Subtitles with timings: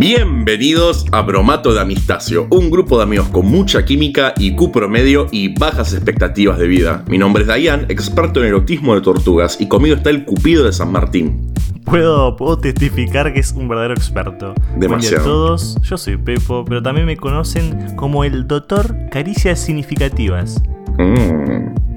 [0.00, 5.26] Bienvenidos a Bromato de Amistacio, un grupo de amigos con mucha química, y IQ promedio
[5.30, 7.04] y bajas expectativas de vida.
[7.06, 10.72] Mi nombre es Dayan, experto en erotismo de tortugas, y conmigo está el Cupido de
[10.72, 11.52] San Martín.
[11.84, 14.54] Puedo, puedo testificar que es un verdadero experto.
[14.78, 15.20] Demasiado.
[15.20, 20.62] A todos, yo soy Pepo, pero también me conocen como el doctor Caricias Significativas.
[20.96, 21.89] Mm.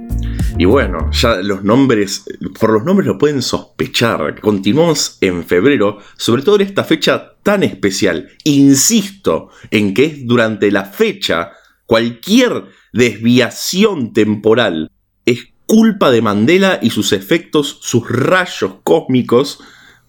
[0.57, 2.25] Y bueno, ya los nombres,
[2.59, 4.39] por los nombres lo pueden sospechar.
[4.39, 8.29] Continuamos en febrero, sobre todo en esta fecha tan especial.
[8.43, 11.51] Insisto en que es durante la fecha
[11.85, 14.91] cualquier desviación temporal
[15.25, 19.59] es culpa de Mandela y sus efectos, sus rayos cósmicos,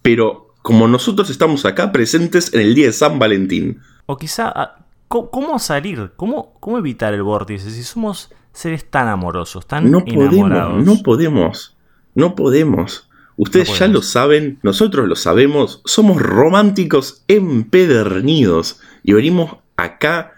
[0.01, 3.81] pero como nosotros estamos acá presentes en el día de San Valentín.
[4.05, 6.11] O quizá, ah, ¿cómo, salir?
[6.15, 7.71] ¿Cómo, ¿Cómo evitar el vórtice?
[7.71, 10.73] Si somos seres tan amorosos, tan No enamorados.
[10.73, 11.75] podemos, no podemos,
[12.15, 13.09] no podemos.
[13.37, 20.31] Ustedes No ya lo saben, nosotros lo sabemos, somos románticos empedernidos y venimos acá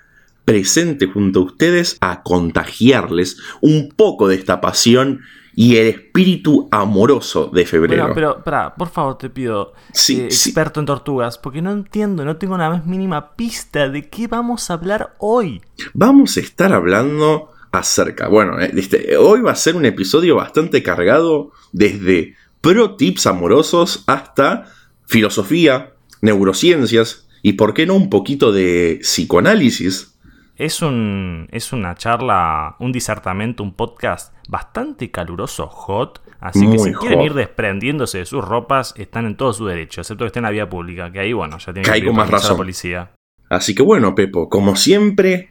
[0.45, 5.22] presentes junto a ustedes a contagiarles un poco de esta pasión
[5.56, 8.04] y el espíritu amoroso de febrero.
[8.04, 10.50] Bueno, pero, pará, por favor, te pido, Sí, eh, sí.
[10.50, 14.70] experto en tortugas, porque no entiendo, no tengo la más mínima pista de qué vamos
[14.70, 15.62] a hablar hoy.
[15.94, 18.28] Vamos a estar hablando acerca.
[18.28, 24.04] Bueno, eh, este, hoy va a ser un episodio bastante cargado desde pro tips amorosos
[24.08, 24.66] hasta
[25.06, 30.18] filosofía, neurociencias y, por qué no, un poquito de psicoanálisis.
[30.56, 36.22] Es, un, es una charla, un disertamento, un podcast bastante caluroso, hot.
[36.40, 40.23] Así que si quieren ir desprendiéndose de sus ropas, están en todo su derecho, excepto
[40.23, 42.32] que estén en la vía pública, que ahí, bueno, ya tienen Que con más a
[42.32, 42.58] la razón.
[42.58, 43.12] policía.
[43.50, 45.50] Así que, bueno, Pepo, como siempre,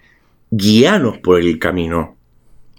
[0.50, 2.16] guíanos por el camino.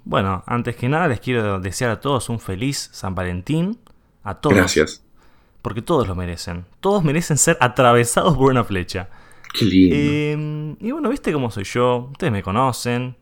[0.04, 3.78] Bueno, antes que nada les quiero desear a todos un feliz San Valentín.
[4.24, 4.56] A todos.
[4.56, 5.04] Gracias.
[5.62, 6.64] Porque todos lo merecen.
[6.80, 9.08] Todos merecen ser atravesados por una flecha.
[9.58, 9.96] Qué lindo.
[9.98, 12.08] Eh, y bueno, viste cómo soy yo.
[12.12, 13.16] Ustedes me conocen.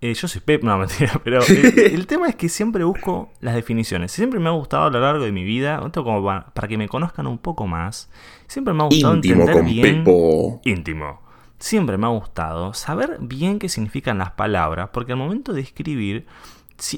[0.00, 3.54] Eh, yo soy Pep, no mentira, pero eh, el tema es que siempre busco las
[3.54, 4.10] definiciones.
[4.12, 6.76] Siempre me ha gustado a lo largo de mi vida, esto como pa- para que
[6.76, 8.10] me conozcan un poco más.
[8.48, 10.60] Siempre me ha gustado Íntimo entender con bien Pepo.
[10.64, 11.21] íntimo.
[11.62, 16.26] Siempre me ha gustado saber bien qué significan las palabras, porque al momento de escribir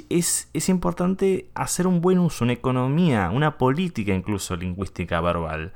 [0.08, 5.74] es, es importante hacer un buen uso, una economía, una política incluso lingüística verbal.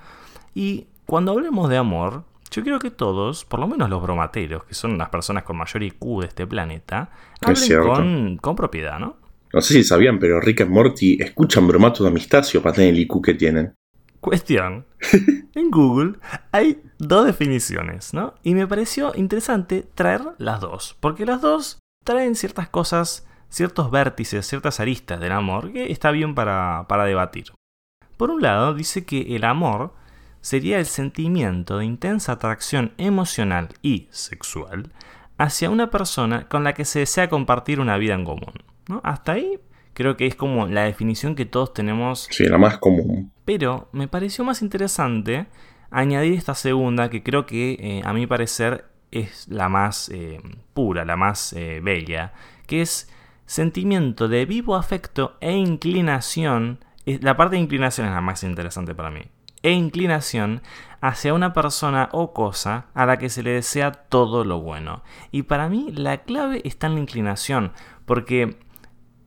[0.54, 4.72] Y cuando hablemos de amor, yo quiero que todos, por lo menos los bromateros, que
[4.72, 7.10] son las personas con mayor IQ de este planeta,
[7.42, 9.18] hablen con, con propiedad, ¿no?
[9.52, 13.00] No sé si sabían, pero Rick y Morty escuchan bromatos de Amistacio para tener el
[13.00, 13.74] IQ que tienen.
[14.20, 14.86] Cuestión.
[15.54, 16.18] En Google
[16.52, 18.34] hay dos definiciones, ¿no?
[18.42, 24.46] Y me pareció interesante traer las dos, porque las dos traen ciertas cosas, ciertos vértices,
[24.46, 27.52] ciertas aristas del amor que está bien para, para debatir.
[28.16, 29.94] Por un lado, dice que el amor
[30.40, 34.92] sería el sentimiento de intensa atracción emocional y sexual
[35.38, 38.54] hacia una persona con la que se desea compartir una vida en común.
[38.88, 39.00] ¿no?
[39.04, 39.60] Hasta ahí
[39.98, 43.32] creo que es como la definición que todos tenemos Sí, la más común.
[43.44, 45.46] pero me pareció más interesante
[45.90, 50.40] añadir esta segunda, que creo que eh, a mi parecer es la más eh,
[50.72, 52.32] pura, la más eh, bella,
[52.66, 53.10] que es
[53.46, 56.78] sentimiento de vivo afecto e inclinación.
[57.06, 59.22] La parte de inclinación es la más interesante para mí.
[59.62, 60.62] E inclinación
[61.00, 65.02] hacia una persona o cosa a la que se le desea todo lo bueno.
[65.32, 67.72] Y para mí la clave está en la inclinación,
[68.04, 68.58] porque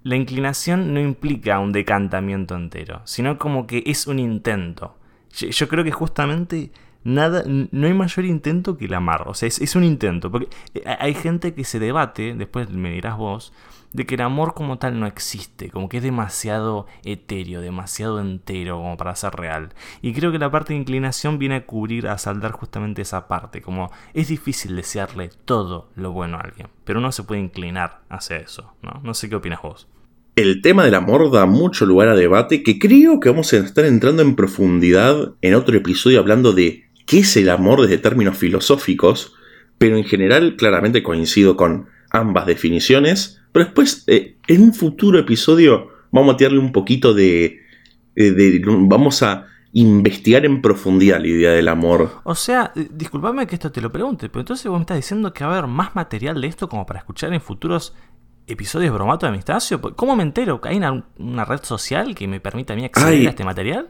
[0.04, 4.96] la inclinación no implica un decantamiento entero, sino como que es un intento.
[5.32, 6.72] Yo, creo que justamente
[7.04, 9.28] nada, no hay mayor intento que el amar.
[9.28, 10.32] O sea, es, es un intento.
[10.32, 13.54] Porque eh, hay gente que se debate, después me dirás vos,
[13.94, 18.78] de que el amor como tal no existe, como que es demasiado etéreo, demasiado entero
[18.78, 19.74] como para ser real.
[20.02, 23.62] Y creo que la parte de inclinación viene a cubrir, a saldar justamente esa parte,
[23.62, 28.38] como es difícil desearle todo lo bueno a alguien, pero uno se puede inclinar hacia
[28.38, 29.02] eso, ¿no?
[29.04, 29.88] No sé qué opinas vos.
[30.36, 33.86] El tema del amor da mucho lugar a debate que creo que vamos a estar
[33.86, 39.34] entrando en profundidad en otro episodio hablando de qué es el amor desde términos filosóficos,
[39.78, 45.90] pero en general claramente coincido con ambas definiciones, pero después eh, en un futuro episodio
[46.12, 47.60] vamos a tirarle un poquito de,
[48.16, 52.12] eh, de- vamos a investigar en profundidad la idea del amor.
[52.24, 55.44] O sea, disculpame que esto te lo pregunte, pero entonces vos me estás diciendo que
[55.46, 57.96] va a haber más material de esto como para escuchar en futuros
[58.48, 59.82] episodios Bromato de Amistacio.
[59.82, 60.62] ¿Cómo me entero?
[60.64, 63.28] ¿Hay una, una red social que me permite a mí acceder Ay.
[63.28, 63.90] a este material?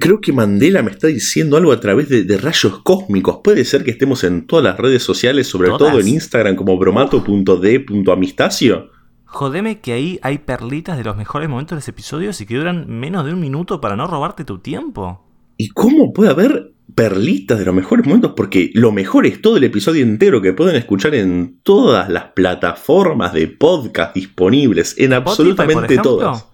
[0.00, 3.38] Creo que Mandela me está diciendo algo a través de, de rayos cósmicos.
[3.44, 5.92] Puede ser que estemos en todas las redes sociales, sobre ¿Todas?
[5.92, 8.90] todo en Instagram como bromato.d.amistacio.
[9.26, 12.86] Jodeme que ahí hay perlitas de los mejores momentos de los episodios y que duran
[12.88, 15.24] menos de un minuto para no robarte tu tiempo.
[15.56, 19.64] ¿Y cómo puede haber perlitas de los mejores momentos porque lo mejor es todo el
[19.64, 26.48] episodio entero que pueden escuchar en todas las plataformas de podcast disponibles, en absolutamente todas.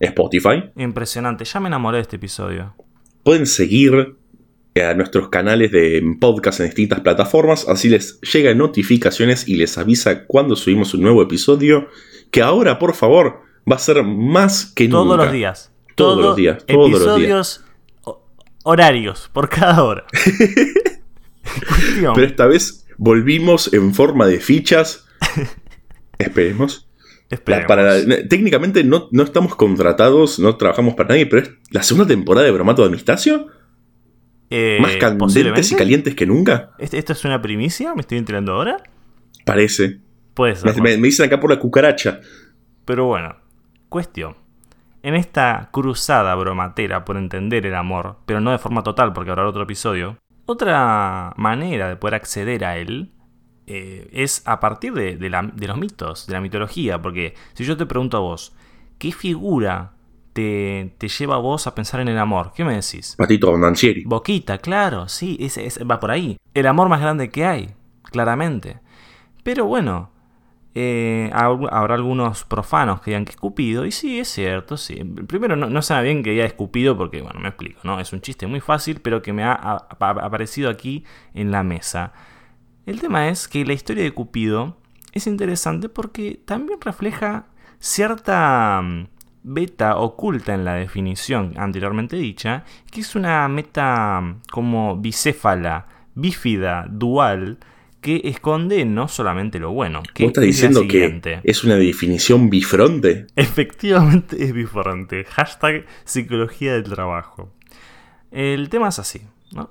[0.00, 0.64] Spotify.
[0.76, 2.74] Impresionante, ya me enamoré de este episodio.
[3.22, 4.16] Pueden seguir
[4.74, 10.26] a nuestros canales de podcast en distintas plataformas, así les llegan notificaciones y les avisa
[10.26, 11.86] cuando subimos un nuevo episodio,
[12.32, 15.04] que ahora, por favor, va a ser más que nunca.
[15.04, 15.72] Todos los días.
[15.94, 16.66] Todos los días.
[16.66, 17.64] Todos episodios
[18.62, 20.04] horarios, por cada hora.
[22.00, 25.06] Pero esta vez volvimos en forma de fichas.
[26.18, 26.88] Esperemos.
[28.28, 32.52] técnicamente no, no, estamos contratados, no trabajamos para nadie, pero es la segunda temporada de
[32.52, 33.48] Bromato de Amistacio.
[34.50, 36.72] Eh, Más candentes y calientes que nunca.
[36.78, 37.94] ¿Esto es una primicia?
[37.94, 38.76] ¿Me estoy enterando ahora?
[39.46, 40.00] Parece.
[40.34, 40.80] Puede ser.
[40.80, 42.20] Me, me, dicen acá por la cucaracha.
[42.84, 43.34] Pero bueno,
[43.88, 44.36] cuestión.
[45.02, 49.48] En esta cruzada bromatera por entender el amor, pero no de forma total porque habrá
[49.48, 50.16] otro episodio,
[50.46, 53.10] otra manera de poder acceder a él
[53.66, 58.16] eh, es a partir de, los mitos, de la mitología, porque si yo te pregunto
[58.16, 58.54] a vos,
[58.98, 59.94] ¿qué figura
[60.32, 62.52] te, lleva a vos a pensar en el amor?
[62.54, 63.16] ¿Qué me decís?
[63.18, 64.04] Patito Bondancieri.
[64.04, 65.38] Boquita, claro, sí,
[65.90, 66.36] va por ahí.
[66.54, 67.74] El amor más grande que hay,
[68.04, 68.78] claramente.
[69.42, 70.11] Pero bueno,
[70.74, 75.04] eh, habrá algunos profanos que digan que es Cupido, y sí, es cierto, sí.
[75.26, 78.00] Primero, no, no sabe bien que ya es Cupido porque, bueno, me explico, ¿no?
[78.00, 81.04] Es un chiste muy fácil, pero que me ha, aparecido aquí
[81.34, 82.12] en la mesa.
[82.86, 84.78] El tema es que la historia de Cupido
[85.12, 87.46] es interesante porque también refleja
[87.78, 89.08] cierta mm,
[89.42, 96.86] beta oculta en la definición anteriormente dicha, que es una meta mm, como bicéfala, bífida,
[96.88, 97.58] dual,
[98.02, 100.02] que esconde no solamente lo bueno.
[100.12, 103.28] Que ¿Vos estás diciendo que es una definición bifronte?
[103.36, 105.24] Efectivamente es bifronte.
[105.24, 107.50] Hashtag psicología del trabajo.
[108.30, 109.22] El tema es así.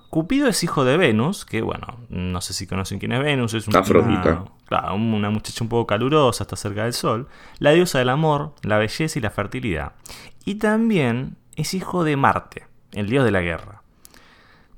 [0.09, 3.67] Cupido es hijo de Venus, que bueno, no sé si conocen quién es Venus, es
[3.67, 7.27] una, claro, una muchacha un poco calurosa, está cerca del sol,
[7.57, 9.93] la diosa del amor, la belleza y la fertilidad.
[10.45, 13.80] Y también es hijo de Marte, el dios de la guerra.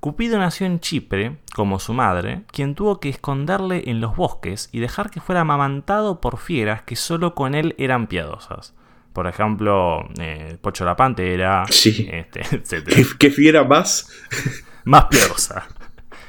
[0.04, 4.82] Cupido nació en Chipre, como su madre, quien tuvo que esconderle en los bosques y
[4.82, 8.76] dejar que fuera amamantado por fieras que solo con él eran piadosas.
[9.14, 12.10] Por ejemplo, eh, Pocho la Pantera, sí.
[12.12, 13.16] este, etc.
[13.18, 14.12] ¿Qué, fiera más?
[14.84, 15.70] más piadosa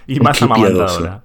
[0.06, 1.24] y más amamantadora.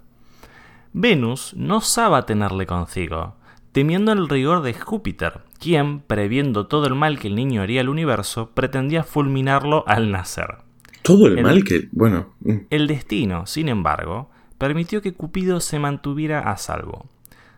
[0.92, 3.36] Venus no osaba tenerle consigo,
[3.74, 7.90] temiendo el rigor de Júpiter, quien, previendo todo el mal que el niño haría al
[7.90, 10.68] universo, pretendía fulminarlo al nacer.
[11.02, 11.88] Todo el, mal que.
[11.92, 12.34] Bueno.
[12.42, 12.58] Mm.
[12.70, 17.08] El destino, sin embargo, permitió que Cupido se mantuviera a salvo.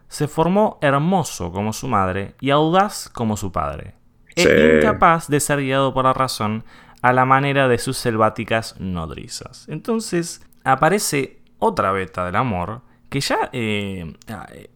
[0.07, 3.95] Se formó hermoso como su madre y audaz como su padre.
[4.35, 6.63] E incapaz de ser guiado por la razón
[7.01, 9.67] a la manera de sus selváticas nodrizas.
[9.67, 14.69] Entonces aparece otra beta del amor que ya eh, ah, eh,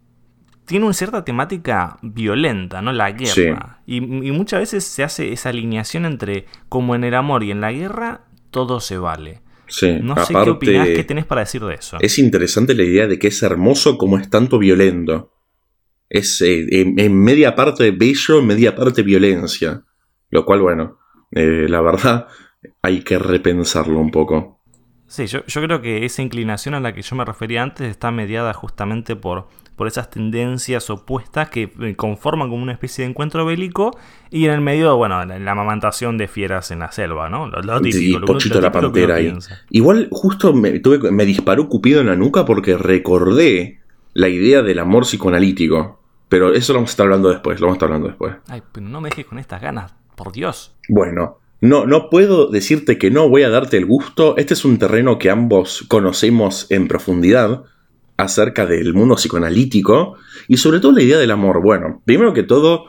[0.66, 2.92] tiene una cierta temática violenta, ¿no?
[2.92, 3.80] La guerra.
[3.86, 7.62] Y, y, muchas veces se hace esa alineación entre como en el amor y en
[7.62, 8.22] la guerra
[8.56, 9.42] todo se vale.
[9.68, 11.98] Sí, no sé qué opinás, qué tenés para decir de eso.
[12.00, 15.34] Es interesante la idea de que es hermoso como es tanto violento.
[16.08, 19.84] Es eh, en, media parte bello, en media parte violencia.
[20.30, 21.00] Lo cual, bueno,
[21.32, 22.28] eh, la verdad
[22.82, 24.62] hay que repensarlo un poco.
[25.08, 28.10] Sí, yo, yo creo que esa inclinación a la que yo me refería antes está
[28.10, 33.46] mediada justamente por por esas tendencias opuestas que eh, conforman como una especie de encuentro
[33.46, 33.98] bélico
[34.32, 37.48] y en el medio, bueno, la, amamantación de fieras en la selva, ¿no?
[37.48, 37.82] Lo,
[38.26, 39.34] Pochito la pantera ahí.
[39.70, 43.80] Igual justo me, tuve, me disparó Cupido en la nuca porque recordé
[44.14, 46.00] la idea del amor psicoanalítico.
[46.28, 48.36] Pero eso lo vamos a estar hablando después, lo vamos a estar hablando después.
[48.48, 50.76] Ay, pero no me dejes con estas ganas, por Dios.
[50.90, 54.36] Bueno, no, no puedo decirte que no voy a darte el gusto.
[54.38, 57.64] Este es un terreno que ambos conocemos en profundidad
[58.18, 60.16] acerca del mundo psicoanalítico
[60.48, 61.62] y sobre todo la idea del amor.
[61.62, 62.86] Bueno, primero que todo,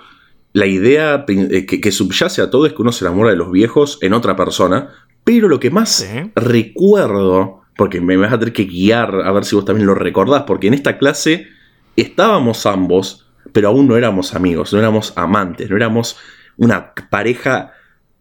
[0.53, 3.99] la idea eh, que, subyace a todo es que uno se enamora de los viejos
[4.03, 4.91] en otra persona,
[5.25, 9.57] pero lo que más recuerdo, porque me vas a tener que guiar a ver si
[9.57, 11.49] vos también lo recordás, porque en esta clase
[11.97, 16.17] estábamos ambos, pero aún no éramos amigos, no éramos amantes, no éramos
[16.57, 17.73] una pareja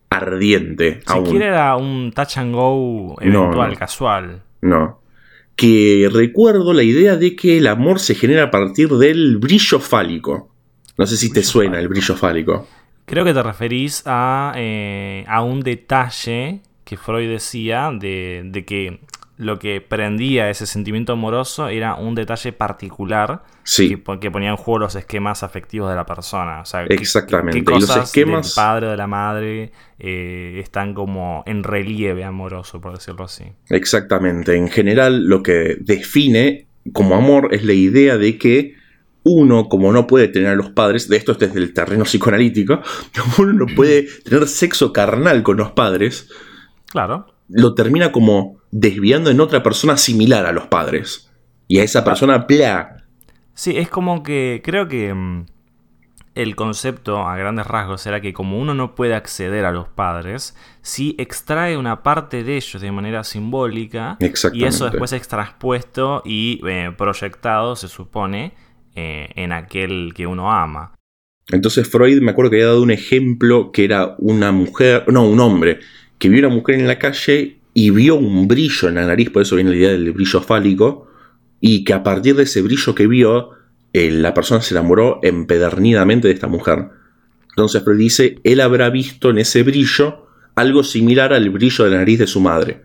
[0.10, 1.02] ardiente.
[1.06, 4.42] Siquiera era un touch and go eventual, casual.
[4.62, 5.05] No
[5.56, 10.52] que recuerdo la idea de que el amor se genera a partir del brillo fálico.
[10.98, 12.68] No sé si te suena el brillo fálico.
[13.06, 19.00] Creo que te referís a, eh, a un detalle que Freud decía de, que
[19.38, 23.90] lo que prendía ese sentimiento amoroso era un detalle particular Sí.
[23.98, 26.62] que, que ponía en juego los esquemas afectivos de la persona.
[26.62, 27.64] O sea, Exactamente.
[27.64, 32.24] qué Y los esquemas- del padre o de la madre eh, están como en relieve
[32.24, 33.44] amoroso, por decirlo así.
[33.70, 34.56] Exactamente.
[34.56, 38.76] En general, lo que define como amor es la idea de que
[39.24, 42.82] uno, como no puede tener a los padres, de esto es desde el terreno psicoanalítico,
[43.40, 46.30] uno no puede tener sexo carnal con los padres,
[46.92, 47.28] Claro.
[47.48, 51.32] Lo termina como desviando en otra persona similar a los padres.
[51.68, 53.06] Y a esa persona, ¡plá!
[53.54, 55.46] Sí, es como que creo que mm,
[56.36, 60.56] el concepto a grandes rasgos era que como uno no puede acceder a los padres,
[60.82, 64.18] sí extrae una parte de ellos de manera simbólica
[64.54, 68.54] y eso después es transpuesto y eh, proyectado, se supone,
[68.96, 70.94] eh, en aquel que uno ama.
[71.48, 75.40] Entonces Freud me acuerdo que había dado un ejemplo que era una mujer, no, un
[75.40, 75.80] hombre,
[76.18, 79.42] que vio una mujer en la calle y vio un brillo en la nariz, por
[79.42, 81.08] eso viene la idea del brillo fálico,
[81.60, 83.52] y que a partir de ese brillo que vio,
[83.94, 86.90] eh, la persona se enamoró empedernidamente de esta mujer.
[87.50, 91.98] Entonces Freud dice, él habrá visto en ese brillo algo similar al brillo de la
[91.98, 92.84] nariz de su madre.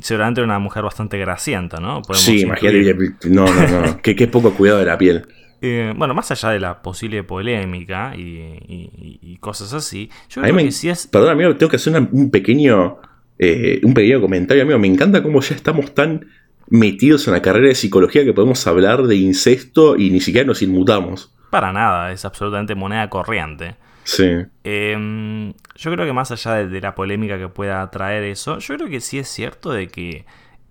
[0.00, 2.02] Seguramente era una mujer bastante gracienta, ¿no?
[2.02, 2.82] Podemos sí, incluir.
[2.82, 5.26] imagínate, no, no, no, que qué poco cuidado de la piel.
[5.62, 10.54] Eh, bueno, más allá de la posible polémica y, y- y cosas así, yo creo
[10.54, 11.06] me- que sí es...
[11.06, 12.98] Perdón, amigo, tengo que hacer una- un pequeño.
[13.38, 14.78] eh, un pequeño comentario, amigo.
[14.78, 16.26] Me encanta cómo ya estamos tan
[16.68, 20.62] metidos en la carrera de psicología que podemos hablar de incesto y ni siquiera nos
[20.62, 21.32] inmutamos.
[21.50, 23.76] Para nada, es absolutamente moneda corriente.
[24.04, 24.24] Sí.
[24.64, 28.74] Eh, yo creo que más allá de, de la polémica que pueda traer eso, yo
[28.76, 30.24] creo que sí es cierto de que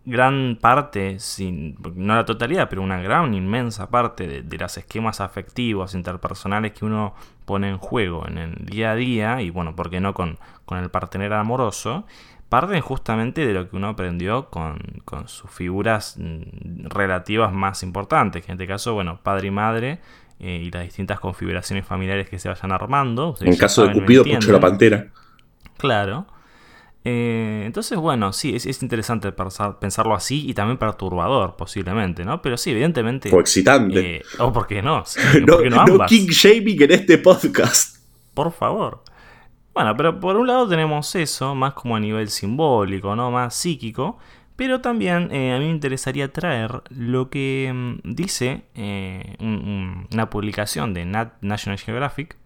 [0.05, 5.21] gran parte, sin, no la totalidad, pero una gran, inmensa parte de, de los esquemas
[5.21, 9.89] afectivos interpersonales que uno pone en juego en el día a día, y bueno, ¿por
[9.89, 12.05] qué no con, con el partener amoroso?
[12.49, 18.45] Parten justamente de lo que uno aprendió con, con sus figuras mm, relativas más importantes,
[18.45, 19.99] que en este caso, bueno, padre y madre,
[20.39, 23.35] eh, y las distintas configuraciones familiares que se vayan armando.
[23.39, 24.59] En caso de saben, Cupido, Pucho la.
[24.59, 25.07] Pantera.
[25.77, 26.27] Claro.
[27.07, 32.41] Eh, entonces, bueno, sí, es, es interesante pensar- pensarlo así y también perturbador, posiblemente, ¿no?
[32.41, 33.33] Pero sí, evidentemente.
[33.33, 34.17] O excitante.
[34.17, 36.09] eh, o por qué no, Sí, no, ¿por qué no no ambas?
[36.09, 37.97] king shaming en este podcast.
[38.33, 39.03] Por favor.
[39.75, 43.29] Bueno, pero por un lado tenemos eso, más como a nivel simbólico, ¿no?
[43.29, 44.17] Más psíquico.
[44.55, 50.07] Pero también eh, a mí me interesaría traer lo que mm, dice eh, un- un-
[50.11, 52.37] una publicación de Nat- National Geographic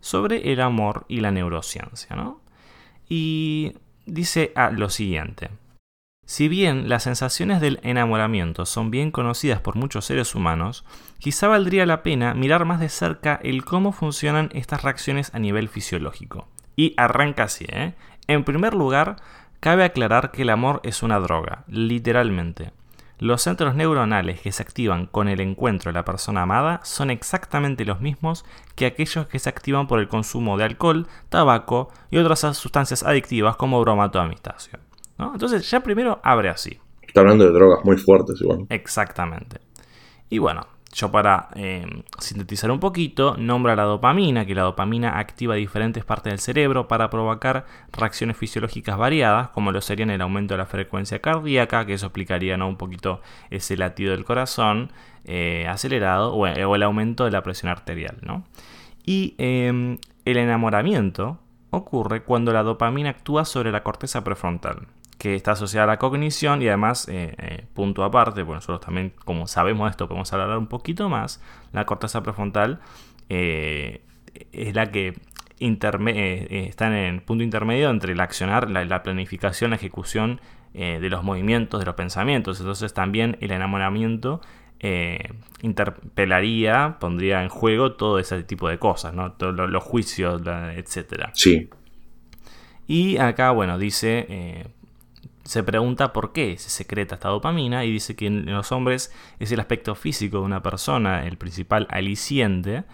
[0.00, 2.40] sobre el amor y la neurociencia, ¿no?
[3.08, 3.74] Y
[4.06, 5.50] dice ah, lo siguiente.
[6.24, 10.84] Si bien las sensaciones del enamoramiento son bien conocidas por muchos seres humanos,
[11.18, 15.68] quizá valdría la pena mirar más de cerca el cómo funcionan estas reacciones a nivel
[15.68, 16.48] fisiológico.
[16.76, 17.94] Y arranca así, ¿eh?
[18.28, 19.16] En primer lugar,
[19.60, 22.72] cabe aclarar que el amor es una droga, literalmente.
[23.22, 27.84] Los centros neuronales que se activan con el encuentro de la persona amada son exactamente
[27.84, 32.40] los mismos que aquellos que se activan por el consumo de alcohol, tabaco y otras
[32.56, 34.80] sustancias adictivas como bromato de amistacio.
[35.18, 35.34] ¿no?
[35.34, 36.80] Entonces ya primero abre así.
[37.00, 38.66] Está hablando de drogas muy fuertes, igual.
[38.70, 39.60] Exactamente.
[40.28, 41.86] Y bueno, yo para eh,
[42.18, 47.08] sintetizar un poquito, nombra la dopamina, que la dopamina activa diferentes partes del cerebro para
[47.08, 52.06] provocar reacciones fisiológicas variadas, como lo serían el aumento de la frecuencia cardíaca, que eso
[52.06, 52.68] explicaría ¿no?
[52.68, 54.92] un poquito ese latido del corazón
[55.24, 58.18] eh, acelerado, o, o el aumento de la presión arterial.
[58.20, 58.44] ¿no?
[59.04, 61.38] Y eh, el enamoramiento
[61.70, 64.88] ocurre cuando la dopamina actúa sobre la corteza prefrontal,
[65.22, 69.12] que está asociada a la cognición y además, eh, eh, punto aparte, bueno, nosotros también,
[69.24, 71.40] como sabemos esto, podemos hablar un poquito más,
[71.72, 72.80] la corteza prefrontal
[73.28, 74.00] eh,
[74.52, 75.14] es la que
[75.60, 80.40] está en el punto intermedio entre el accionar, la, la planificación, la ejecución
[80.74, 82.58] de los movimientos, de los pensamientos.
[82.58, 84.40] Entonces también el enamoramiento
[84.80, 85.28] eh,
[85.60, 89.32] interpelaría, pondría en juego todo ese tipo de cosas, ¿no?
[89.32, 90.42] Todos lo- los juicios,
[90.74, 91.30] etcétera.
[91.34, 91.68] Sí.
[92.88, 94.66] Y acá, bueno, dice, eh,
[95.44, 99.50] se pregunta por qué se secreta esta dopamina y dice que en los hombres es
[99.52, 102.84] el aspecto físico de una persona el principal aliciente.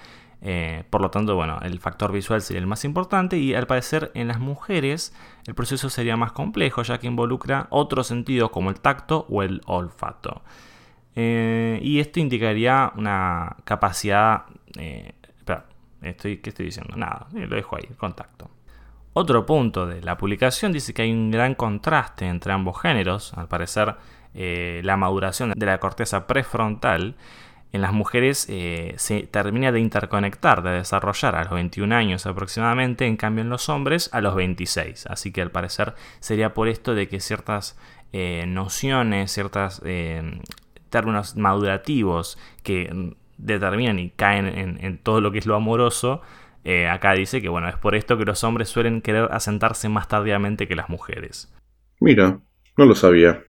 [0.41, 4.13] eh, por lo tanto, bueno, el factor visual sería el más importante y al parecer
[4.15, 5.13] en las mujeres
[5.47, 9.61] el proceso sería más complejo ya que involucra otros sentidos como el tacto o el
[9.67, 10.43] olfato.
[11.17, 14.45] Eh, y esto indicaría una capacidad...
[14.79, 15.67] eh, espera,
[16.03, 16.97] estoy, ¿qué estoy diciendo?
[16.97, 18.51] Nada, lo dejo ahí, contacto.
[19.21, 23.35] Otro punto de la publicación dice que hay un gran contraste entre ambos géneros.
[23.35, 23.97] Al parecer,
[24.33, 27.17] eh, la maduración de la corteza prefrontal
[27.73, 33.07] en las mujeres eh, se termina de interconectar, de desarrollar a los 21 años aproximadamente,
[33.07, 35.09] en cambio en los hombres a los 26.
[35.09, 37.77] Así que al parecer sería por esto de que ciertas
[38.13, 39.83] eh, nociones, ciertos
[40.91, 46.23] términos madurativos que determinan y caen en, todo lo que es lo amoroso,
[46.91, 50.69] acá dice que bueno, es por esto que los hombres suelen querer asentarse más tardíamente
[50.69, 51.53] que las mujeres.
[52.01, 52.41] Mira,
[52.77, 53.45] no lo sabía.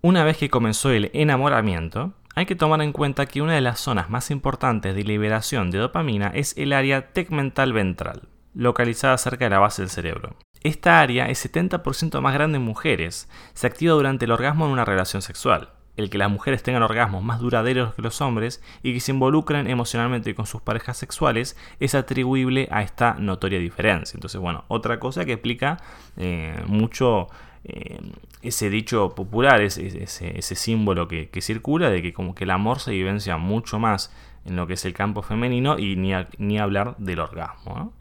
[0.00, 3.80] Una vez que comenzó el enamoramiento, hay que tomar en cuenta que una de las
[3.80, 9.50] zonas más importantes de liberación de dopamina es el área tegmental ventral, localizada cerca de
[9.50, 10.36] la base del cerebro.
[10.62, 14.84] Esta área es 70% más grande en mujeres, se activa durante el orgasmo en una
[14.84, 15.70] relación sexual,
[16.02, 19.66] el que las mujeres tengan orgasmos más duraderos que los hombres y que se involucren
[19.66, 24.16] emocionalmente con sus parejas sexuales es atribuible a esta notoria diferencia.
[24.16, 25.78] Entonces, bueno, otra cosa que explica
[26.16, 27.28] eh, mucho
[27.64, 28.00] eh,
[28.42, 33.36] ese dicho popular, ese, símbolo que, circula de que como que el amor se vivencia
[33.36, 34.12] mucho más
[34.44, 37.92] en lo que es el campo femenino y ni hablar del orgasmo.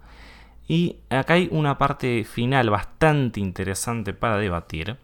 [0.68, 4.98] Y acá hay una parte final bastante interesante para debatir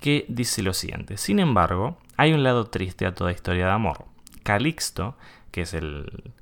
[0.00, 1.16] que dice lo siguiente.
[1.16, 4.04] Sin embargo, hay un lado triste a toda historia de amor.
[4.42, 5.16] Calixto,
[5.50, 6.34] que es el,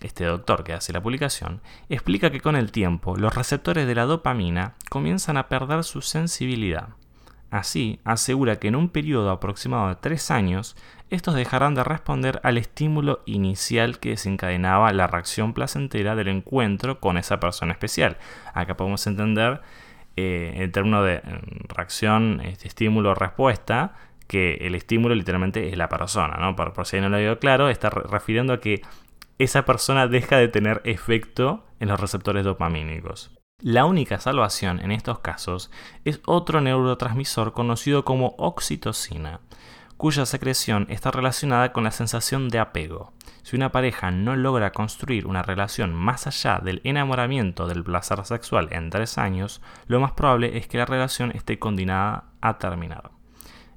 [0.00, 1.60] este doctor que hace la publicación,
[1.90, 6.88] explica que con el tiempo los receptores de la dopamina comienzan a perder su sensibilidad.
[7.50, 10.74] Así, asegura que en un periodo aproximado de tres años,
[11.10, 17.18] estos dejarán de responder al estímulo inicial que desencadenaba la reacción placentera del encuentro con
[17.18, 18.16] esa persona especial.
[18.54, 19.60] Acá podemos entender
[20.16, 23.94] eh, el término de mm, reacción, este, estímulo-respuesta,
[24.26, 26.56] que el estímulo literalmente es la persona, ¿no?
[26.56, 28.82] Por, por si no lo digo claro, está refiriendo a que
[29.38, 33.30] esa persona deja de tener efecto en los receptores dopamínicos.
[33.62, 35.70] La única salvación en estos casos
[36.04, 39.40] es otro neurotransmisor conocido como oxitocina,
[39.96, 43.14] cuya secreción está relacionada con la sensación de apego.
[43.42, 48.68] Si una pareja no logra construir una relación más allá del enamoramiento del placer sexual
[48.72, 53.15] en tres años, lo más probable es que la relación esté condenada a terminar.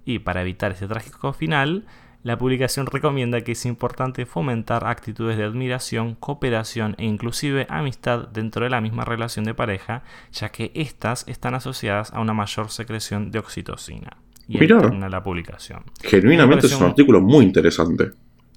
[0.10, 1.86] Y para evitar este trágico final,
[2.24, 8.64] la publicación recomienda que es importante fomentar actitudes de admiración, cooperación e inclusive amistad dentro
[8.64, 10.02] de la misma relación de pareja,
[10.32, 14.18] ya que éstas están asociadas a una mayor secreción de oxitocina.
[14.48, 15.84] Y Mira, la publicación.
[16.02, 18.10] Genuinamente es un artículo muy interesante.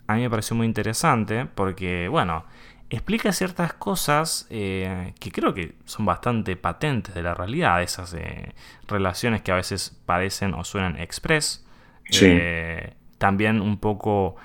[0.06, 2.46] A mí me pareció muy interesante porque, bueno,
[2.92, 8.54] explica ciertas cosas eh, que creo que son bastante patentes de la realidad, esas eh,
[8.86, 11.66] relaciones que a veces parecen o suenan express.
[12.10, 12.26] Sí.
[12.28, 14.36] Eh, también un poco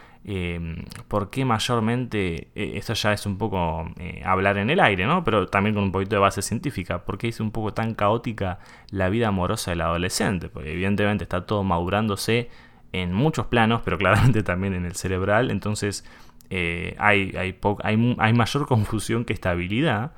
[1.07, 3.89] por qué mayormente, esto ya es un poco
[4.25, 5.23] hablar en el aire, ¿no?
[5.23, 8.59] Pero también con un poquito de base científica, por qué es un poco tan caótica
[8.89, 12.49] la vida amorosa del adolescente, porque evidentemente está todo madurándose
[12.91, 16.03] en muchos planos, pero claramente también en el cerebral, entonces
[16.49, 20.13] hay, hay, hay, mayor confusión que estabilidad.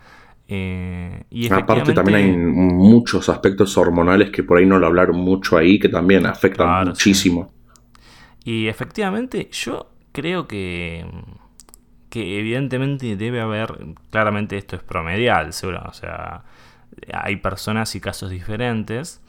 [0.47, 5.79] y Aparte también hay muchos aspectos hormonales que por ahí no lo hablaron mucho ahí,
[5.79, 7.51] que también afectan muchísimo.
[8.43, 11.05] Y efectivamente yo creo que,
[12.09, 13.75] que evidentemente debe haber,
[14.09, 16.43] claramente esto es promedial, seguro, o sea,
[17.13, 19.21] hay personas y casos diferentes,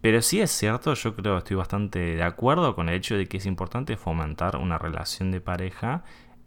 [0.00, 3.38] pero sí es cierto, yo creo, estoy bastante de acuerdo con el hecho de que
[3.38, 6.04] es importante fomentar una relación de pareja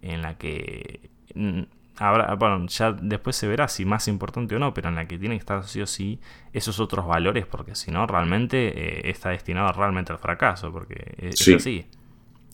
[0.07, 1.61] en la que mm,
[1.99, 5.17] Habrá, bueno, ya después se verá si más importante o no, pero en la que
[5.17, 6.19] tiene que estar sí o sí
[6.53, 11.41] esos otros valores, porque si no, realmente eh, está destinado realmente al fracaso, porque es,
[11.55, 11.85] así.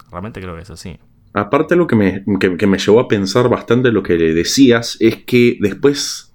[0.09, 0.97] Realmente creo que es así.
[1.33, 5.17] Aparte, lo que me, que, me llevó a pensar bastante lo que le decías es
[5.17, 6.33] que después,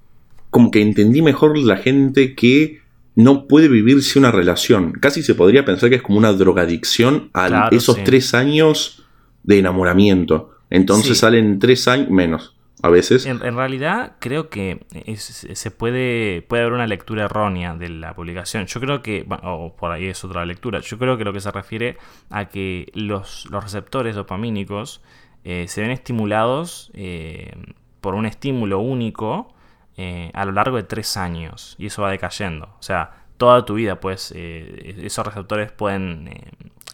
[0.50, 2.82] como que entendí mejor la gente que
[3.14, 4.92] no puede vivirse una relación.
[4.92, 9.06] Casi se podría pensar que es como una drogadicción a esos tres años
[9.44, 10.57] de enamoramiento.
[10.70, 13.26] Entonces salen tres años menos a veces.
[13.26, 18.66] En, realidad creo que se puede, puede haber una lectura errónea de la publicación.
[18.66, 21.50] Yo creo que, o por ahí es otra lectura, yo creo que lo que se
[21.50, 21.96] refiere
[22.30, 25.02] a que los, los receptores dopamínicos
[25.44, 27.52] eh, se ven estimulados eh,
[28.00, 29.54] por un estímulo único
[29.96, 32.66] eh, a lo largo de tres años y eso va decayendo.
[32.78, 36.30] O sea, toda tu vida, pues, esos receptores pueden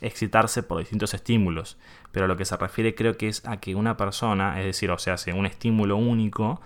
[0.06, 1.78] excitarse por distintos estímulos,
[2.12, 4.98] pero lo que se refiere creo que es a que una persona, es decir, o
[4.98, 6.60] sea, hace un estímulo único,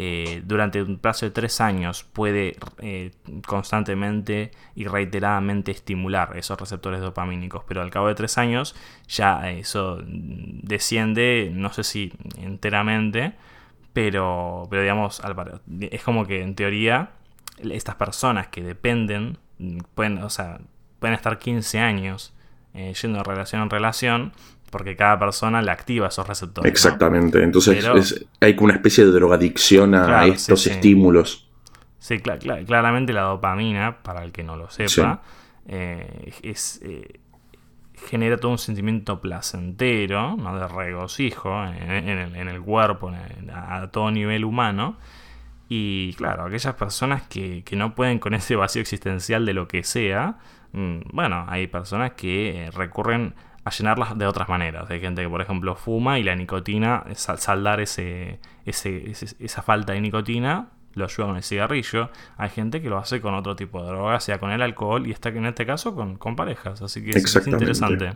[0.00, 3.10] eh, durante un plazo de tres años puede eh,
[3.44, 8.76] constantemente y reiteradamente estimular esos receptores dopamínicos, pero al cabo de tres años
[9.08, 13.34] ya eso desciende, no sé si enteramente,
[13.92, 15.20] pero, pero digamos,
[15.80, 17.10] es como que en teoría
[17.68, 19.38] estas personas que dependen,
[19.96, 20.60] pueden, o sea,
[21.00, 22.34] pueden estar 15 años
[22.78, 24.32] eh, yendo de relación en relación,
[24.70, 26.70] porque cada persona le activa esos receptores.
[26.70, 31.48] Exactamente, entonces hay como una especie de drogadicción a estos estímulos.
[31.98, 35.22] Sí, claramente la dopamina, para el que no lo sepa,
[35.66, 37.20] eh, es, eh,
[38.06, 40.58] genera todo un sentimiento placentero, ¿no?
[40.58, 43.12] de regocijo en, el, cuerpo,
[43.52, 44.96] a todo nivel humano.
[45.68, 50.38] Y claro, aquellas personas que, no pueden con ese vacío existencial de lo que sea,
[50.72, 54.90] bueno, hay personas que eh, recurren a llenarlas de otras maneras.
[54.90, 60.70] Hay gente que, por ejemplo, fuma y la nicotina, saldar ese, esa falta de nicotina,
[60.94, 62.10] lo ayuda con el cigarrillo.
[62.36, 65.10] Hay gente que lo hace con otro tipo de droga, sea con el alcohol y
[65.10, 66.82] está en este caso con, con parejas.
[66.82, 68.12] Así que es, interesante.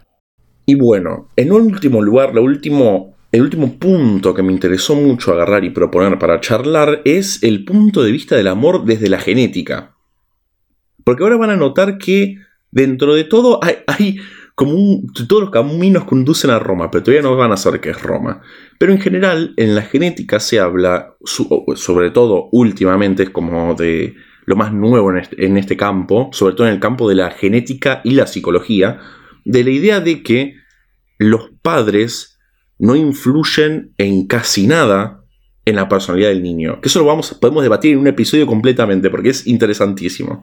[0.64, 5.64] Y bueno, en último lugar, lo último el último punto que me interesó mucho agarrar
[5.64, 9.91] y proponer para charlar es el punto de vista del amor desde la genética.
[11.04, 12.36] Porque ahora van a notar que
[12.70, 14.18] dentro de todo hay,
[14.54, 17.90] como un, todos los caminos conducen a Roma, pero todavía no van a saber qué
[17.90, 18.42] es Roma.
[18.78, 24.56] Pero en general en la genética se habla, sobre todo últimamente, es como de lo
[24.56, 28.00] más nuevo en este, en este campo, sobre todo en el campo de la genética
[28.04, 28.98] y la psicología,
[29.44, 30.56] de la idea de que
[31.18, 32.40] los padres
[32.78, 35.22] no influyen en casi nada
[35.64, 36.80] en la personalidad del niño.
[36.80, 40.42] Que eso lo vamos, podemos debatir en un episodio completamente porque es interesantísimo.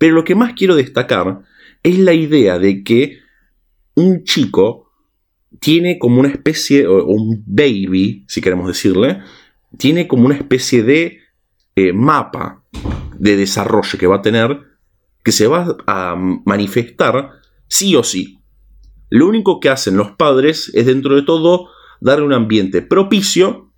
[0.00, 1.42] Pero lo que más quiero destacar
[1.82, 3.18] es la idea de que
[3.94, 4.90] un chico
[5.60, 9.20] tiene como una especie, o un baby, si queremos decirle,
[9.76, 11.18] tiene como una especie de
[11.76, 12.64] eh, mapa
[13.18, 14.62] de desarrollo que va a tener,
[15.22, 17.32] que se va a manifestar
[17.68, 18.40] sí o sí.
[19.10, 21.68] Lo único que hacen los padres es, dentro de todo,
[22.00, 23.70] darle un ambiente propicio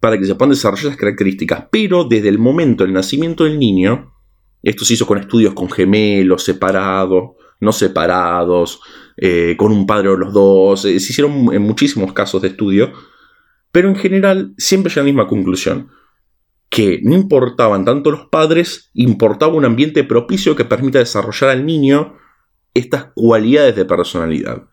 [0.00, 1.66] para que se puedan desarrollar las características.
[1.70, 4.17] Pero desde el momento del nacimiento del niño,
[4.62, 8.80] esto se hizo con estudios con gemelos, separados, no separados,
[9.16, 12.92] eh, con un padre o los dos, eh, se hicieron en muchísimos casos de estudio,
[13.72, 15.90] pero en general siempre a la misma conclusión,
[16.70, 22.16] que no importaban tanto los padres, importaba un ambiente propicio que permita desarrollar al niño
[22.74, 24.64] estas cualidades de personalidad.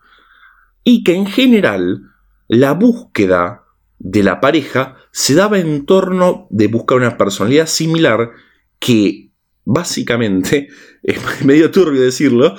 [0.84, 2.02] Y que en general
[2.48, 3.64] la búsqueda
[3.98, 8.30] de la pareja se daba en torno de buscar una personalidad similar
[8.78, 9.25] que
[9.66, 10.68] básicamente,
[11.02, 12.54] es medio turbio decirlo,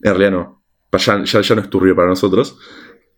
[0.00, 0.62] en realidad no,
[0.96, 2.56] ya, ya, no es turbio para nosotros,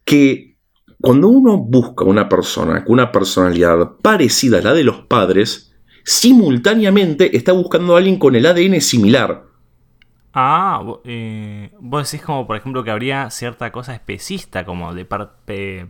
[0.05, 0.57] que
[0.99, 7.37] cuando uno busca una persona con una personalidad parecida a la de los padres, simultáneamente
[7.37, 9.45] está buscando a alguien con el ADN similar.
[10.33, 15.07] Ah, eh, vos decís como por ejemplo que habría cierta cosa especista como de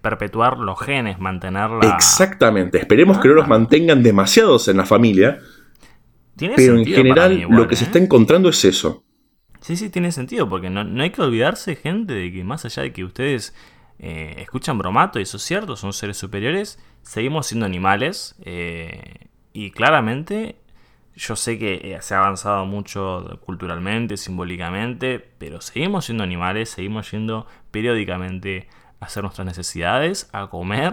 [0.01, 1.95] perpetuar los genes, mantenerla...
[1.97, 3.49] Exactamente, esperemos que no los ah.
[3.49, 5.39] mantengan demasiados en la familia.
[6.37, 7.87] Pero en general lo que se ¿eh?
[7.87, 9.05] está encontrando es eso.
[9.61, 12.93] Sí, sí, tiene sentido, porque no, hay que olvidarse, gente, de que más allá de
[12.93, 13.55] que ustedes
[13.99, 19.71] eh, escuchan bromato, y eso es cierto, son seres superiores, seguimos siendo animales, eh, y
[19.71, 20.57] claramente
[21.17, 27.47] yo sé que se ha avanzado mucho culturalmente, simbólicamente, pero seguimos siendo animales, seguimos yendo
[27.71, 28.69] periódicamente
[29.01, 30.93] a hacer nuestras necesidades, a comer,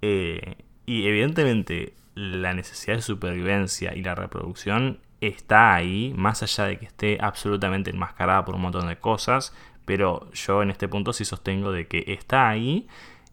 [0.00, 6.78] eh, y evidentemente la necesidad de supervivencia y la reproducción está ahí, más allá de
[6.78, 9.54] que esté absolutamente enmascarada por un montón de cosas,
[9.84, 12.88] pero yo en este punto sí sostengo de que está ahí,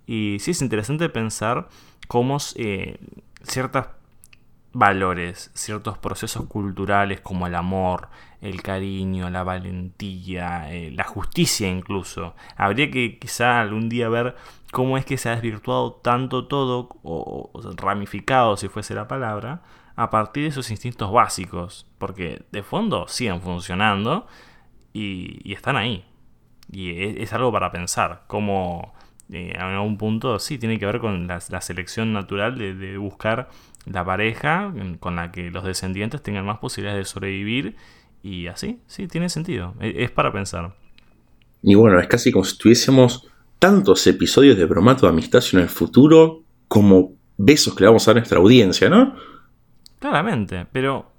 [0.05, 1.67] y sí es interesante pensar
[2.07, 2.99] cómo eh,
[3.41, 3.87] ciertas
[4.75, 8.09] valores, ciertos procesos culturales como el amor,
[8.41, 12.35] el cariño, la valentía, eh, la justicia incluso.
[12.57, 14.35] Habría que quizá algún día ver
[14.73, 19.61] cómo es que se ha desvirtuado tanto todo, o, ramificado si fuese la palabra,
[19.95, 24.27] a partir de esos instintos básicos, porque de fondo siguen funcionando
[24.91, 26.05] y, están ahí.
[26.69, 28.93] Y es, algo para pensar, cómo
[29.31, 33.49] eh, en algún punto sí tiene que ver con la, selección natural de buscar
[33.85, 37.75] la pareja con la que los descendientes tengan más posibilidades de sobrevivir
[38.23, 40.75] y así, sí, tiene sentido, e, es para pensar.
[41.61, 43.27] Y bueno, es casi como si tuviésemos
[43.59, 48.11] tantos episodios de Bromato de Amistad en el futuro como besos que le vamos a
[48.11, 49.15] dar a nuestra audiencia, ¿no?
[49.99, 51.11] Claramente, pero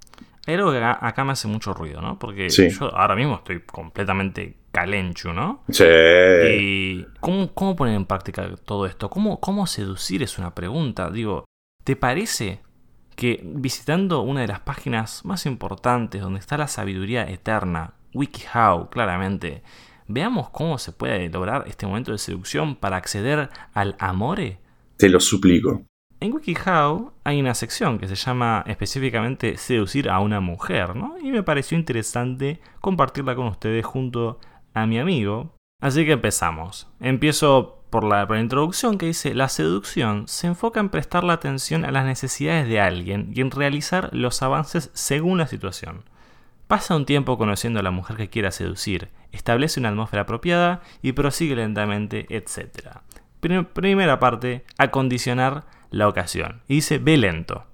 [0.46, 2.18] hay algo que acá, me hace mucho ruido, ¿no?
[2.18, 5.64] Porque yo ahora mismo estoy completamente calenchu, ¿no?
[5.68, 5.84] Sí.
[5.84, 9.10] Y ¿cómo, cómo poner en práctica todo esto?
[9.10, 11.10] ¿Cómo, ¿Cómo seducir es una pregunta?
[11.10, 11.46] Digo,
[11.86, 12.62] ¿Te parece
[13.14, 19.62] que visitando una de las páginas más importantes donde está la sabiduría eterna, WikiHow, claramente,
[20.08, 24.58] veamos cómo se puede lograr este momento de seducción para acceder al amore?
[24.96, 25.86] Te lo suplico.
[26.18, 31.16] En WikiHow hay una sección que se llama específicamente seducir a una mujer, ¿no?
[31.22, 34.40] Y me pareció interesante compartirla con ustedes junto
[34.72, 35.54] a mi amigo.
[35.80, 36.88] Así que empezamos.
[37.00, 41.34] Empiezo por la, por la introducción que dice, la seducción se enfoca en prestar la
[41.34, 46.04] atención a las necesidades de alguien y en realizar los avances según la situación.
[46.66, 51.12] Pasa un tiempo conociendo a la mujer que quiera seducir, establece una atmósfera apropiada y
[51.12, 53.00] prosigue lentamente, etc.
[53.40, 55.64] Primera parte, acondicionar
[55.96, 56.60] la ocasión.
[56.68, 57.64] Y dice, ve lento.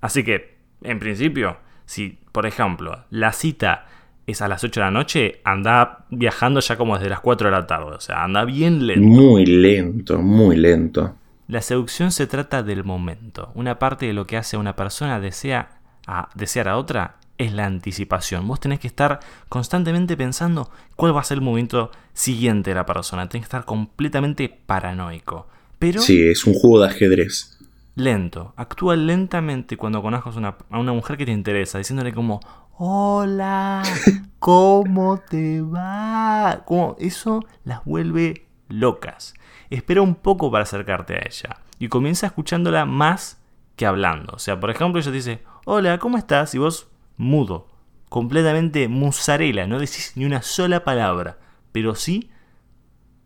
[0.00, 3.86] Así que, en principio, si, por ejemplo, la cita
[4.26, 7.56] es a las 8 de la noche, anda viajando ya como desde las 4 de
[7.56, 7.92] la tarde.
[7.92, 9.06] O sea, anda bien lento.
[9.06, 11.14] Muy lento, muy lento.
[11.46, 13.50] La seducción se trata del momento.
[13.54, 15.70] Una parte de lo que hace a una persona desea
[16.06, 18.46] a desear a otra es la anticipación.
[18.46, 22.84] Vos tenés que estar constantemente pensando cuál va a ser el movimiento siguiente de la
[22.84, 23.28] persona.
[23.28, 25.46] Tenés que estar completamente paranoico.
[25.78, 27.57] Pero sí, es un juego de ajedrez.
[27.98, 28.52] Lento.
[28.54, 32.38] Actúa lentamente cuando conozcas a una mujer que te interesa, diciéndole como,
[32.76, 33.82] hola,
[34.38, 36.62] ¿cómo te va?
[36.64, 39.34] Como eso las vuelve locas.
[39.68, 43.40] Espera un poco para acercarte a ella y comienza escuchándola más
[43.74, 44.34] que hablando.
[44.34, 46.54] O sea, por ejemplo, ella te dice, hola, ¿cómo estás?
[46.54, 47.66] Y vos mudo,
[48.08, 51.38] completamente musarela, no decís ni una sola palabra,
[51.72, 52.30] pero sí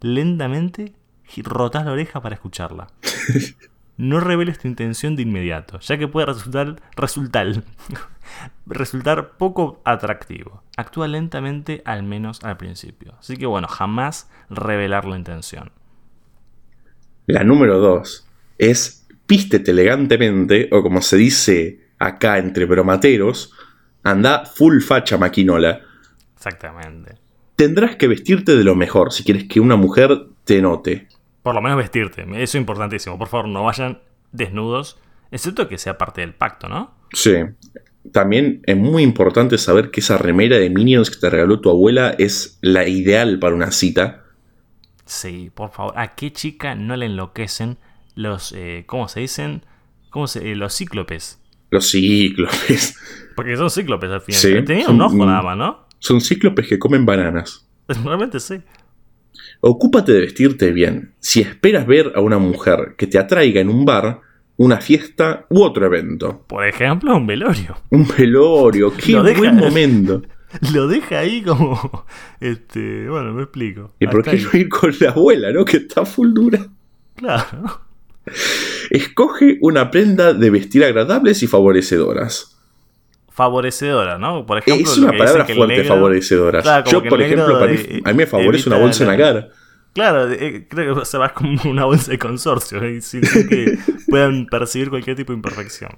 [0.00, 0.94] lentamente
[1.44, 2.86] rotás la oreja para escucharla.
[3.96, 7.46] No reveles tu intención de inmediato, ya que puede resultar, resultar,
[8.66, 10.62] resultar poco atractivo.
[10.76, 13.14] Actúa lentamente, al menos al principio.
[13.18, 15.72] Así que bueno, jamás revelar la intención.
[17.26, 18.26] La número dos
[18.58, 23.52] es pístete elegantemente, o como se dice acá entre bromateros,
[24.02, 25.80] Anda full facha maquinola.
[26.34, 27.14] Exactamente.
[27.54, 31.06] Tendrás que vestirte de lo mejor si quieres que una mujer te note.
[31.42, 33.18] Por lo menos vestirte, eso es importantísimo.
[33.18, 34.00] Por favor, no vayan
[34.30, 34.98] desnudos,
[35.30, 36.94] excepto que sea parte del pacto, ¿no?
[37.12, 37.34] Sí.
[38.12, 42.14] También es muy importante saber que esa remera de Minions que te regaló tu abuela
[42.18, 44.24] es la ideal para una cita.
[45.04, 45.94] Sí, por favor.
[45.96, 47.78] ¿A qué chica no le enloquecen
[48.14, 49.64] los, eh, ¿cómo se dicen?
[50.10, 51.40] ¿Cómo se, eh, los cíclopes?
[51.70, 52.96] Los cíclopes.
[53.36, 54.40] Porque son cíclopes al final.
[54.40, 55.86] Sí, Tenían un ojo nada más, ¿no?
[55.98, 57.66] Son cíclopes que comen bananas.
[57.88, 58.60] Realmente sí.
[59.60, 61.14] Ocúpate de vestirte bien.
[61.20, 64.20] Si esperas ver a una mujer que te atraiga en un bar,
[64.56, 66.44] una fiesta u otro evento.
[66.46, 67.76] Por ejemplo, un velorio.
[67.90, 70.22] Un velorio, qué buen momento.
[70.74, 72.04] Lo deja ahí como.
[72.40, 73.08] Este.
[73.08, 73.94] Bueno, me explico.
[73.98, 75.64] ¿Y por qué no ir con la abuela, no?
[75.64, 76.66] Que está full dura.
[77.16, 77.82] Claro.
[78.90, 82.58] Escoge una prenda de vestir agradables y favorecedoras.
[83.32, 84.44] Favorecedora, ¿no?
[84.44, 86.84] Por ejemplo, es una palabra fuerte, favorecedora.
[86.84, 89.48] Yo, por ejemplo, a, mí, me favorece una bolsa en la cara.
[89.94, 93.00] Claro, eh, creo que se va como una bolsa de consorcio, ¿eh?
[93.00, 95.92] sin que puedan percibir cualquier tipo de imperfección.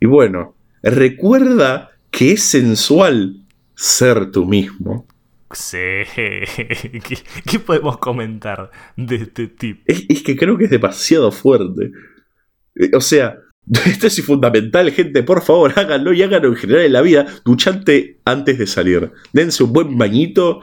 [0.00, 3.44] Y bueno, recuerda que es sensual
[3.74, 5.06] ser tú mismo.
[5.52, 5.78] Sí.
[7.46, 9.82] ¿Qué, podemos comentar de este tipo?
[9.86, 11.90] Es, que creo que es demasiado fuerte.
[12.74, 13.38] Eh, o sea,
[13.86, 15.22] esto es fundamental, gente.
[15.22, 17.26] Por favor, háganlo y háganlo en general en la vida.
[17.44, 19.12] Duchante antes de salir.
[19.32, 20.60] Dense un buen bañito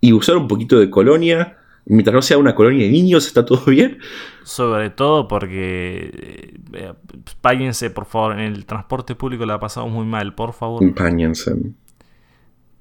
[0.00, 1.56] y usar un poquito de colonia.
[1.86, 3.98] Mientras no sea una colonia de niños, está todo bien.
[4.42, 6.54] Sobre todo porque.
[6.72, 6.92] Eh,
[7.40, 8.32] páñense, por favor.
[8.32, 10.94] En el transporte público la pasamos muy mal, por favor.
[10.94, 11.54] Páñense.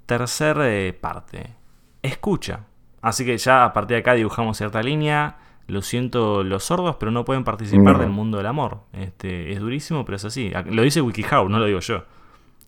[0.06, 1.56] Tercer eh, parte.
[2.02, 2.66] Escucha.
[3.02, 5.38] Así que ya a partir de acá dibujamos cierta línea.
[5.70, 8.82] Lo siento los sordos, pero no pueden participar del mundo del amor.
[8.92, 10.52] Este, es durísimo, pero es así.
[10.66, 12.04] Lo dice WikiHow, no lo digo yo.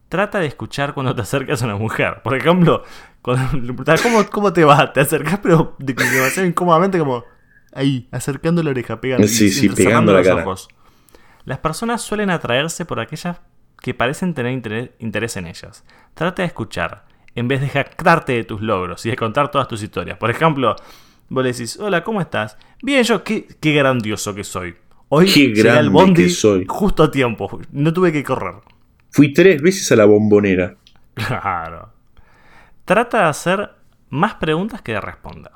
[0.08, 2.22] Trata de escuchar cuando te acercas a una mujer.
[2.24, 2.84] Por ejemplo,
[3.22, 4.94] cuando ¿cómo, ¿cómo te va?
[4.94, 7.24] Te acercas, pero de, demasiado incómodamente, como
[7.74, 10.44] ahí, acercando la oreja, pegando, sí, sí, pegando la cara.
[10.44, 10.68] ojos.
[11.46, 13.42] Las personas suelen atraerse por aquellas
[13.82, 14.54] que parecen tener
[15.00, 15.84] interés en ellas.
[16.14, 19.82] Trata de escuchar en vez de jactarte de tus logros y de contar todas tus
[19.82, 20.18] historias.
[20.18, 20.76] Por ejemplo,
[21.32, 22.58] vos le decís, hola, ¿cómo estás?
[22.84, 24.76] Bien, yo, qué, qué grandioso que soy.
[25.08, 26.66] Hoy qué el bondi soy.
[26.68, 28.56] justo a tiempo, no tuve que correr.
[29.10, 30.76] Fui tres veces a la bombonera.
[31.14, 31.90] Claro.
[32.86, 33.70] Trata de hacer
[34.10, 35.52] más preguntas que de responder.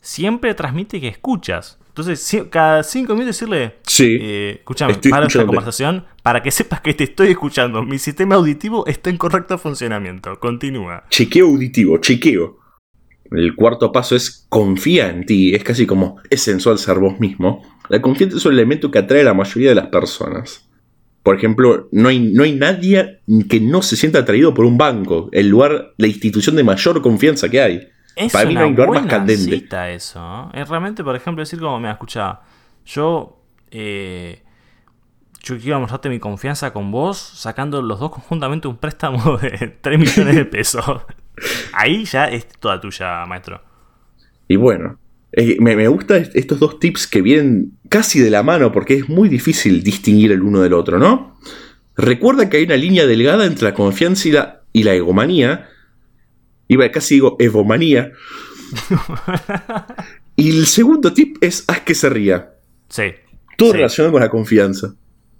[0.00, 1.78] Siempre transmite que escuchas.
[1.88, 6.94] Entonces, cada cinco minutos decirle, sí, eh, escúchame, para esta conversación para que sepas que
[6.94, 7.82] te estoy escuchando.
[7.82, 10.40] Mi sistema auditivo está en correcto funcionamiento.
[10.40, 11.04] Continúa.
[11.10, 12.61] Chequeo auditivo, chequeo.
[13.34, 15.54] El cuarto paso es confía en ti.
[15.54, 17.62] Es casi como es sensual ser vos mismo.
[17.88, 20.68] La confianza es un elemento que atrae a la mayoría de las personas.
[21.22, 25.28] Por ejemplo, no hay, no hay nadie que no se sienta atraído por un banco,
[25.32, 27.88] el lugar, la institución de mayor confianza que hay.
[28.16, 29.52] Es Para mí no hay lugar más candente.
[29.52, 30.50] Cita eso.
[30.52, 32.40] Es realmente, por ejemplo, decir como, me escucha,
[32.84, 33.40] yo,
[33.70, 34.42] eh,
[35.42, 39.98] yo quiero mostrarte mi confianza con vos, sacando los dos conjuntamente un préstamo de 3
[39.98, 40.84] millones de pesos.
[41.72, 43.60] Ahí ya es toda tuya, maestro.
[44.48, 44.98] Y bueno,
[45.34, 49.08] Eh, me, me gustan estos dos tips que vienen casi de la mano porque es
[49.08, 51.38] muy difícil distinguir el uno del otro, ¿no?
[51.96, 55.68] Recuerda que hay una línea delgada entre la confianza y la, y la egomanía.
[56.68, 58.12] Iba casi digo egomanía.
[60.36, 62.50] y el segundo tip es haz que se ría.
[62.88, 63.04] Sí.
[63.56, 63.76] Todo sí.
[63.76, 64.94] relacionado con la confianza.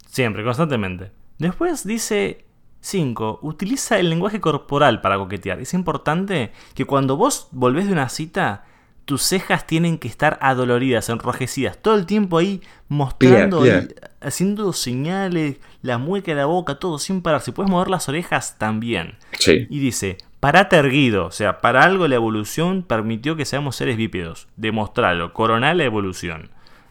[0.06, 1.10] Siempre, constantemente.
[1.38, 2.44] Después dice
[2.82, 3.38] 5.
[3.42, 5.60] Utiliza el lenguaje corporal para coquetear.
[5.60, 8.64] Es importante que cuando vos volvés de una cita,
[9.04, 11.78] tus cejas tienen que estar adoloridas, enrojecidas.
[11.80, 13.88] Todo el tiempo ahí mostrando, Clear, ahí,
[14.20, 17.40] haciendo señales, la mueca de la boca, todo sin parar.
[17.40, 19.14] Si puedes mover las orejas, también.
[19.38, 19.66] Sí.
[19.70, 21.26] Y dice, parate erguido.
[21.26, 24.48] O sea, para algo la evolución permitió que seamos seres bípedos.
[24.56, 26.50] Demostralo, coronar la evolución.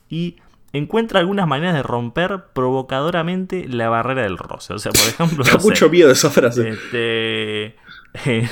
[0.10, 0.38] Y
[0.74, 4.74] encuentra algunas maneras de romper provocadoramente la barrera del roce.
[4.74, 6.70] O sea, por ejemplo, Da no sé, mucho miedo esa frase.
[6.70, 7.66] este,
[8.26, 8.48] eh,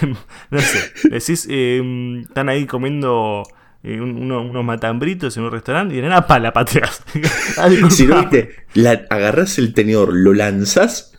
[0.52, 1.82] no sé, decís, eh,
[2.22, 3.44] están ahí comiendo
[3.84, 7.04] eh, un- uno- unos matambritos en un restaurante y de nada, pa, la pateas.
[7.90, 11.14] Si no viste, la, agarrás el tenedor, lo lanzás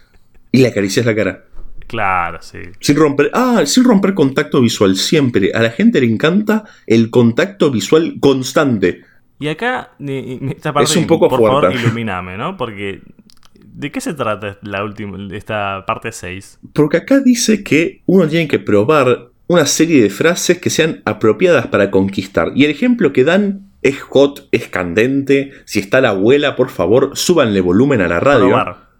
[0.53, 1.45] y le acaricias la cara.
[1.87, 2.59] Claro, sí.
[2.81, 3.31] Sin romper.
[3.35, 4.95] Ah, sin romper contacto visual.
[4.95, 5.51] Siempre.
[5.55, 9.03] A la gente le encanta el contacto visual constante.
[9.41, 12.59] Y acá, eh, eh, esta parte, Es un poco por favor, ilumíname, ¿no?
[12.59, 13.01] Porque,
[13.55, 16.61] ¿de qué se trata la última, esta parte 6?
[16.75, 21.69] Porque acá dice que uno tiene que probar una serie de frases que sean apropiadas
[21.69, 22.53] para conquistar.
[22.55, 25.53] Y el ejemplo que dan es hot, es candente.
[25.65, 28.49] Si está la abuela, por favor, súbanle volumen a la radio.
[28.49, 28.91] Probar.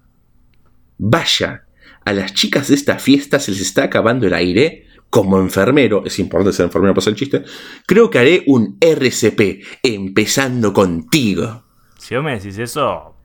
[0.97, 1.65] Vaya,
[2.05, 4.87] a las chicas de esta fiesta se les está acabando el aire.
[5.11, 7.43] Como enfermero, es importante ser enfermero para hacer el chiste,
[7.87, 11.65] creo que haré un RCP, empezando contigo.
[11.99, 13.17] Si vos me decís eso...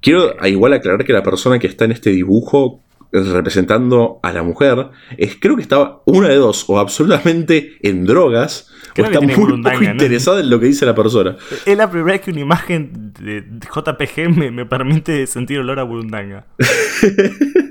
[0.00, 4.88] Quiero igual aclarar que la persona que está en este dibujo representando a la mujer
[5.16, 9.34] es creo que estaba una de dos, o absolutamente en drogas, Creo o está muy
[9.34, 11.36] poco interesada en lo que dice la persona.
[11.64, 15.82] Es la primera vez que una imagen de JPG me, me permite sentir olor a
[15.82, 16.46] burundanga.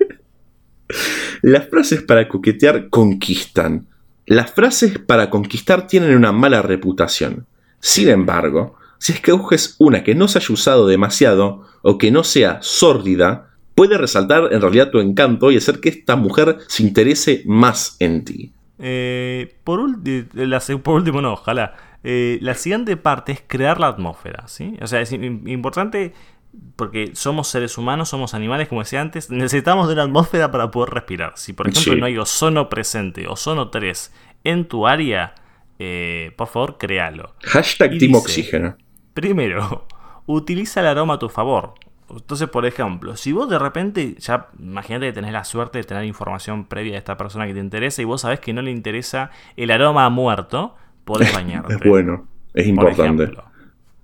[1.41, 3.88] Las frases para coquetear conquistan.
[4.25, 7.45] Las frases para conquistar tienen una mala reputación.
[7.79, 12.58] Sin embargo, si escoges una que no se haya usado demasiado o que no sea
[12.62, 17.97] sórdida, puede resaltar en realidad tu encanto y hacer que esta mujer se interese más
[17.99, 18.51] en ti.
[18.79, 19.79] Eh, por,
[20.62, 21.75] se- por último, no, ojalá.
[22.03, 24.77] Eh, la siguiente parte es crear la atmósfera, ¿sí?
[24.81, 26.13] O sea, es im- importante
[26.75, 30.89] porque somos seres humanos, somos animales, como decía antes, necesitamos de una atmósfera para poder
[30.93, 31.33] respirar.
[31.35, 31.99] Si, por ejemplo, Sí.
[31.99, 34.13] no hay ozono presente, ozono 3
[34.43, 35.35] en tu área,
[35.79, 37.33] eh, por favor, créalo.
[37.43, 38.77] Hashtag Y Team dice- Oxígeno.
[39.13, 39.87] Primero,
[40.25, 41.73] utiliza el aroma a tu favor.
[42.09, 46.05] Entonces, por ejemplo, si vos de repente, ya imagínate que tenés la suerte de tener
[46.05, 49.31] información previa de esta persona que te interesa y vos sabés que no le interesa
[49.57, 51.73] el aroma a muerto, podés bañarte.
[51.73, 53.23] Es bueno, es por importante.
[53.23, 53.43] ejemplo.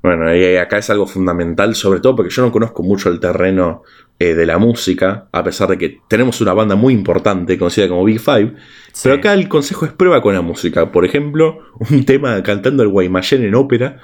[0.02, 3.84] Bueno, y acá es algo fundamental, sobre todo porque yo no conozco mucho el terreno
[4.18, 8.04] eh, de la música, a pesar de que tenemos una banda muy importante conocida como
[8.04, 8.56] Big Five.
[8.94, 9.02] Sí.
[9.04, 10.92] Pero acá el consejo es prueba con la música.
[10.92, 11.60] Por ejemplo,
[11.90, 14.00] un tema cantando el Guaymallén en ópera.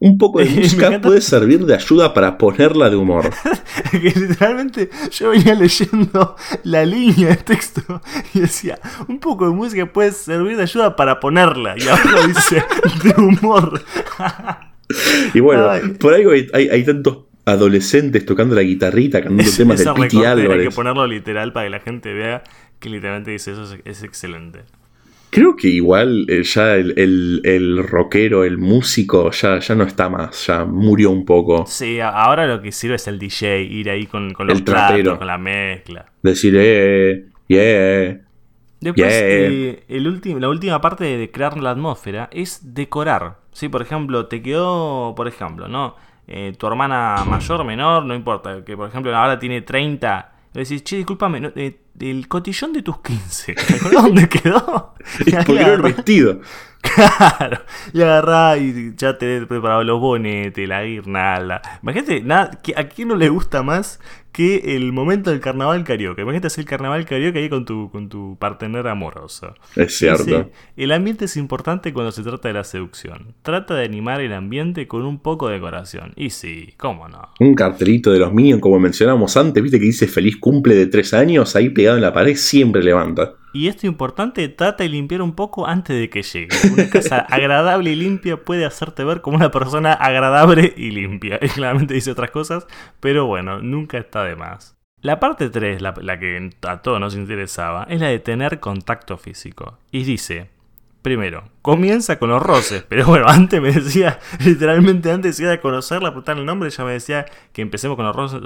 [0.00, 3.30] Un poco de música puede servir de ayuda para ponerla de humor.
[3.92, 8.00] que literalmente yo venía leyendo la línea de texto
[8.34, 11.74] y decía, un poco de música puede servir de ayuda para ponerla.
[11.76, 12.64] Y abajo dice,
[13.04, 13.82] de humor.
[15.34, 15.82] Y bueno, Ay.
[15.98, 20.00] por algo hay, hay- hay tantos adolescentes tocando la guitarrita, cantando Ese- temas de Piti
[20.02, 20.74] recorte Hay que Álvarez.
[20.74, 22.42] ponerlo literal para que la gente vea
[22.78, 24.60] que literalmente dice eso es, es excelente.
[25.32, 30.08] Creo que igual eh, ya el, el- el rockero, el músico, ya, ya no está
[30.08, 31.66] más, ya murió un poco.
[31.68, 35.02] Sí, ahora lo que sirve es el DJ, ir ahí con, con los El trapero.
[35.04, 36.06] platos, con la mezcla.
[36.22, 38.20] Decir, eh, yeah.
[38.80, 39.28] Después, Yeah.
[39.28, 43.36] eh, el la última parte de crear la atmósfera es decorar.
[43.52, 45.96] Sí, por ejemplo, te quedó, por ejemplo, ¿no?
[46.26, 50.32] Eh, tu hermana mayor, menor, no importa, que por ejemplo ahora tiene 30.
[50.52, 54.94] Le decís, che, discúlpame, no, eh, el cotillón de tus 15, ¿te acordás dónde quedó?
[55.26, 56.40] Y Porque era el vestido.
[56.82, 57.60] Claro,
[57.92, 61.60] y agarrás y ya tenés preparado los bonetes, la guirnalda.
[61.82, 64.00] Imagínate, nada, ¿a quién no le gusta más
[64.32, 66.22] que el momento del carnaval karaoke?
[66.22, 69.54] Imagínate hacer el carnaval karaoke ahí con tu, con tu partener amoroso.
[69.76, 70.24] Es cierto.
[70.24, 73.34] Dice, el ambiente es importante cuando se trata de la seducción.
[73.42, 76.12] Trata de animar el ambiente con un poco de decoración.
[76.16, 77.30] Y sí, cómo no.
[77.40, 81.14] Un cartelito de los Minions, como mencionamos antes, viste que dice feliz cumple de tres
[81.14, 83.34] años, ahí pegado en la pared, siempre levanta.
[83.52, 86.48] Y esto importante, trata de limpiar un poco antes de que llegue.
[86.72, 91.38] Una casa agradable y limpia puede hacerte ver como una persona agradable y limpia.
[91.42, 92.66] Y claramente dice otras cosas,
[93.00, 94.76] pero bueno, nunca está de más.
[95.00, 99.16] La parte 3, la, la que a todos nos interesaba, es la de tener contacto
[99.16, 99.78] físico.
[99.90, 100.50] Y dice,
[101.02, 106.36] Primero, comienza con los roces, pero bueno, antes me decía, literalmente antes de conocerla, apuntar
[106.36, 108.40] el nombre, ya me decía que empecemos con los roces,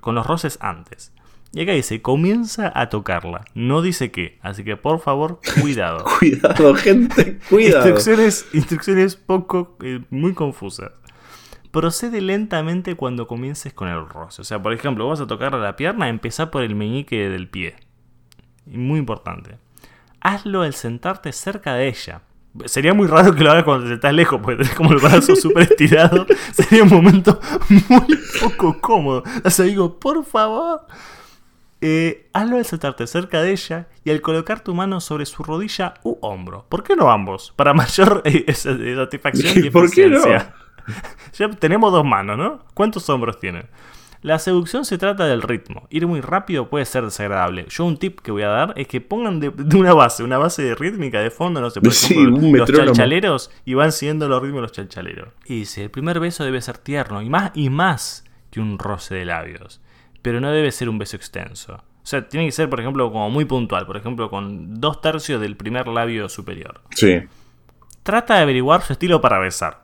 [0.00, 1.12] con los roces antes.
[1.54, 3.44] Y acá dice, comienza a tocarla.
[3.54, 4.38] No dice qué.
[4.42, 6.04] Así que por favor, cuidado.
[6.18, 7.86] cuidado, gente, cuidado.
[7.86, 10.90] Instrucciones, instrucciones poco, eh, muy confusas.
[11.70, 14.42] Procede lentamente cuando comiences con el roce.
[14.42, 17.76] O sea, por ejemplo, vas a tocarle la pierna, empezá por el meñique del pie.
[18.66, 19.56] Muy importante.
[20.20, 22.22] Hazlo al sentarte cerca de ella.
[22.64, 25.64] Sería muy raro que lo hagas cuando estás lejos, porque tenés como el brazo súper
[25.64, 26.26] estirado.
[26.52, 29.22] Sería un momento muy poco cómodo.
[29.44, 30.86] O sea, digo, por favor.
[31.86, 35.92] Eh, hazlo al sentarte cerca de ella y al colocar tu mano sobre su rodilla
[36.02, 36.64] u hombro.
[36.70, 37.52] ¿Por qué no ambos?
[37.56, 40.22] Para mayor eh, satisfacción y ¿Por qué no?
[41.34, 42.64] ya tenemos dos manos, ¿no?
[42.72, 43.66] ¿Cuántos hombros tiene?
[44.22, 45.86] La seducción se trata del ritmo.
[45.90, 47.66] Ir muy rápido puede ser desagradable.
[47.68, 50.62] Yo un tip que voy a dar es que pongan de, una base, una base
[50.62, 54.56] de rítmica de fondo, no sé, por ejemplo, los chalchaleros y van siguiendo los ritmos
[54.56, 55.28] de los chalchaleros.
[55.44, 59.16] Y dice, el primer beso debe ser tierno y más y más que un roce
[59.16, 59.82] de labios
[60.24, 61.74] pero no debe ser un beso extenso.
[61.74, 65.38] O sea, tiene que ser, por ejemplo, como muy puntual, por ejemplo, con dos tercios
[65.38, 66.80] del primer labio superior.
[66.92, 67.20] Sí.
[68.02, 69.83] Trata de averiguar su estilo para besar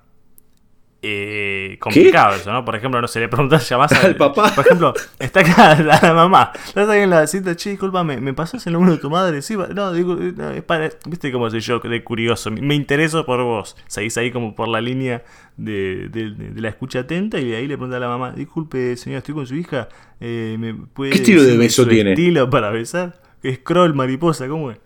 [1.02, 2.62] eh, complicado eso, ¿no?
[2.64, 4.52] Por ejemplo, no se le preguntas, llamás al papá.
[4.54, 6.52] Por ejemplo, está acá la, mamá.
[6.54, 9.40] Estás ahí en la cinta, che, disculpa, ¿me, ¿me pasas el número de tu madre?
[9.40, 10.90] Sí, no, digo, es para.
[11.06, 12.50] ¿Viste cómo soy yo de curioso?
[12.50, 13.76] Me intereso por vos.
[13.86, 15.24] Seguís ahí como por la línea
[15.56, 19.18] de, de, la escucha atenta y de ahí le pregunta a la mamá, disculpe, señora,
[19.18, 19.88] estoy con su hija.
[20.20, 22.12] Eh, ¿me puede ¿Qué estilo de beso tiene?
[22.12, 23.20] estilo para besar?
[23.42, 24.78] Scroll, mariposa, ¿cómo es?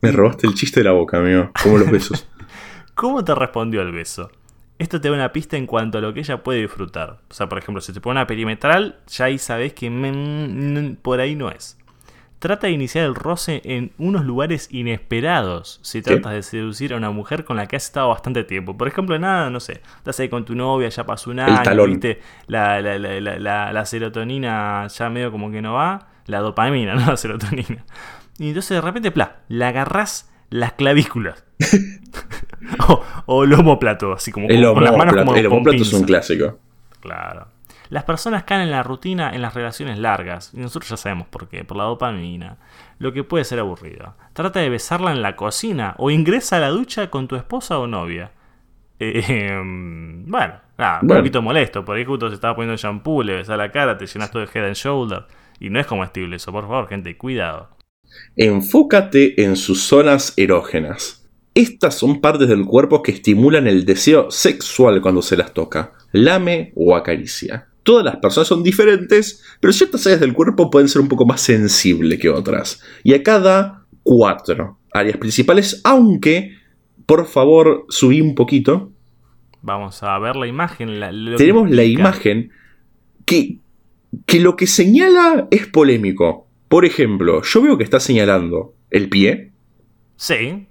[0.00, 1.50] Me robaste el chiste de la boca, amigo.
[1.62, 2.28] ¿Cómo los besos?
[2.94, 4.30] ¿Cómo te respondió el beso?
[4.78, 7.20] Esto te da una pista en cuanto a lo que ella puede disfrutar.
[7.30, 9.88] O sea, por ejemplo, si te pone una perimetral, ya ahí sabes que
[11.00, 11.78] por ahí no es.
[12.40, 17.10] Trata de iniciar el roce en unos lugares inesperados si tratas de seducir a una
[17.10, 18.76] mujer con la que has estado bastante tiempo.
[18.76, 22.20] Por ejemplo, nada, no sé, estás ahí con tu novia, ya pasó un año, ¿viste?
[22.46, 27.16] La, la, la, la, serotonina ya medio como que no va, la dopamina, no la
[27.16, 27.82] serotonina.
[28.38, 31.44] Y entonces de repente, pla, la agarras las clavículas.
[33.26, 36.58] o, el homóplato, así como el con, las manos como El homóplato es un clásico.
[37.00, 37.48] Claro.
[37.90, 41.48] Las personas caen en la rutina en las relaciones largas, y nosotros ya sabemos por
[41.48, 42.56] qué, por la dopamina,
[42.98, 44.14] lo que puede ser aburrido.
[44.32, 47.86] Trata de besarla en la cocina o ingresa a la ducha con tu esposa o
[47.86, 48.32] novia.
[48.98, 49.60] Eh,
[50.26, 50.54] bueno,
[51.02, 54.06] un poquito molesto, por ahí justo se estaba poniendo shampoo, le besas la cara, te
[54.06, 55.24] llenas todo de head and shoulder.
[55.60, 57.68] Y no es comestible eso, por favor, gente, cuidado.
[58.36, 61.23] Enfócate en sus zonas erógenas.
[61.54, 66.72] Estas son partes del cuerpo que estimulan el deseo sexual cuando se las toca, lame
[66.74, 67.68] o acaricia.
[67.84, 71.40] Todas las personas son diferentes, pero ciertas áreas del cuerpo pueden ser un poco más
[71.42, 72.82] sensibles que otras.
[73.04, 76.56] Y acá da cuatro áreas principales, aunque,
[77.06, 78.90] por favor, subí un poquito.
[79.62, 80.88] Vamos a ver la imagen.
[81.36, 82.50] Tenemos la imagen
[83.24, 83.58] que,
[84.26, 86.48] que lo que señala es polémico.
[86.68, 89.52] Por ejemplo, yo veo que está señalando el pie.
[90.16, 90.66] Sí.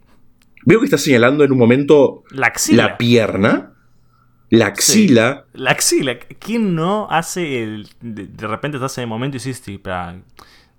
[0.65, 2.83] Veo que está señalando en un momento la, axila.
[2.83, 3.73] la pierna,
[4.49, 5.45] la axila.
[5.53, 6.19] La axila.
[6.39, 7.89] ¿Quién no hace el.
[8.01, 9.63] De, repente estás en el momento y dices,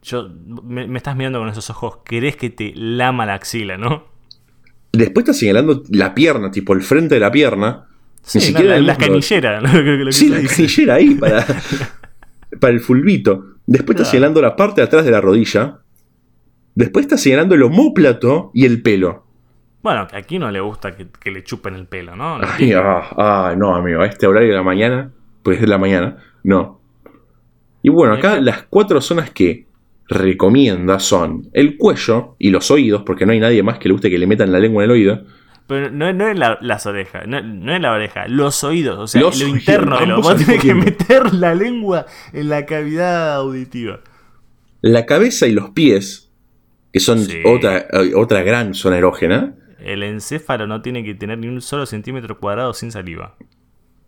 [0.02, 0.30] yo,
[0.62, 4.04] me, estás mirando con esos ojos, querés que te lama la axila, ¿no?
[4.92, 7.88] Después está señalando la pierna, tipo el frente de la pierna.
[8.32, 9.60] Ni siquiera la, canillera.
[10.12, 11.44] sí, la canillera ahí para,
[12.60, 13.56] para el fulbito.
[13.66, 15.80] Después está señalando la parte de atrás de la rodilla.
[16.74, 19.23] Después está señalando el homóplato y el pelo.
[19.84, 22.38] Bueno, que aquí no le gusta que, le chupen el pelo, ¿no?
[22.42, 25.10] ay, ah, no, amigo, a este horario de la mañana,
[25.42, 26.80] pues es de la mañana, no.
[27.82, 29.66] Y bueno, acá las cuatro zonas que
[30.08, 34.08] recomienda son el cuello y los oídos, porque no hay nadie más que le guste
[34.08, 35.22] que le metan la lengua en el oído.
[35.66, 39.98] Pero no, es las orejas, no, es la oreja, los oídos, o sea, lo interno
[39.98, 44.00] de Vos tenés que meter la lengua en la cavidad auditiva.
[44.80, 46.32] La cabeza y los pies,
[46.90, 51.60] que son otra, otra gran zona erógena, el encéfalo no tiene que tener ni un
[51.60, 53.36] solo centímetro cuadrado sin saliva.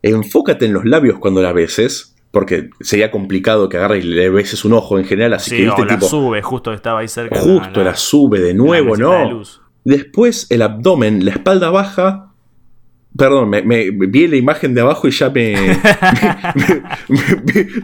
[0.02, 4.64] Enfócate en los labios cuando la beses, porque sería complicado que agarre y le beses
[4.64, 7.38] un ojo en general, así que viste, o la sube, justo estaba ahí cerca.
[7.40, 9.42] Justo la, sube de nuevo, ¿no?
[9.84, 12.32] Después el abdomen, la espalda baja.
[13.16, 15.54] Perdón, me, vi la imagen de abajo y ya me,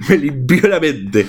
[0.09, 1.27] me limpió la mente.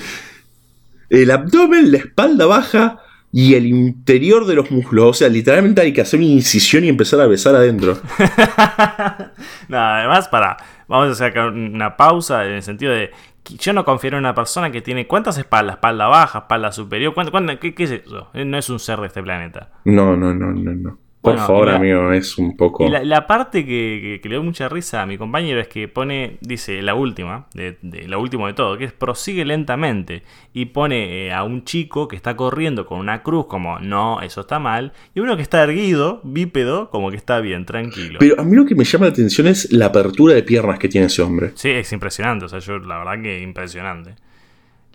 [1.09, 2.99] El abdomen, la espalda baja,
[3.35, 5.09] y el interior de los muslos.
[5.09, 7.97] O sea, literalmente hay que hacer una incisión y empezar a besar adentro.
[9.67, 10.55] no, además, para.
[10.87, 13.09] Vamos a hacer una pausa en el sentido de.
[13.57, 17.13] Yo no confío en una persona que tiene cuántas espaldas, espalda baja, espalda superior,
[17.59, 18.29] qué, es eso?
[18.33, 19.69] No es un ser de este planeta.
[19.83, 20.99] No, no, no, no, no.
[21.23, 22.85] Por Bueno, favor, la- amigo, es un poco.
[22.85, 25.69] Y la, la parte que, que- que le dio mucha risa a mi compañero es
[25.69, 30.23] que pone, dice la última, de, de- la última de todo, que es prosigue lentamente.
[30.53, 34.41] Y pone eh, a un chico que está corriendo con una cruz como, no, eso
[34.41, 34.91] está mal.
[35.15, 38.19] Y uno que está erguido, bípedo, como que está bien, tranquilo.
[38.19, 40.89] Pero a mí lo que me llama la atención es la apertura de piernas que
[40.89, 41.53] tiene ese hombre.
[41.55, 44.15] Sí, es impresionante, o sea, yo la verdad que impresionante.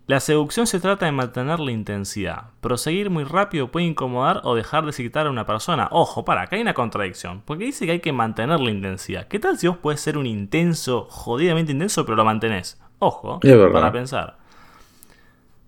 [0.09, 2.45] La seducción se trata de mantener la intensidad.
[2.63, 5.87] Proseguir muy rápido puede incomodar o dejar de excitar a una persona.
[5.91, 7.43] Ojo, para, acá hay una contradicción.
[7.45, 9.29] Porque dice que hay que mantener la intensidad.
[9.29, 12.81] ¿Qué tal si vos puedes ser un intenso, jodidamente intenso, pero lo mantenés?
[13.01, 14.39] Ojo, para pensar.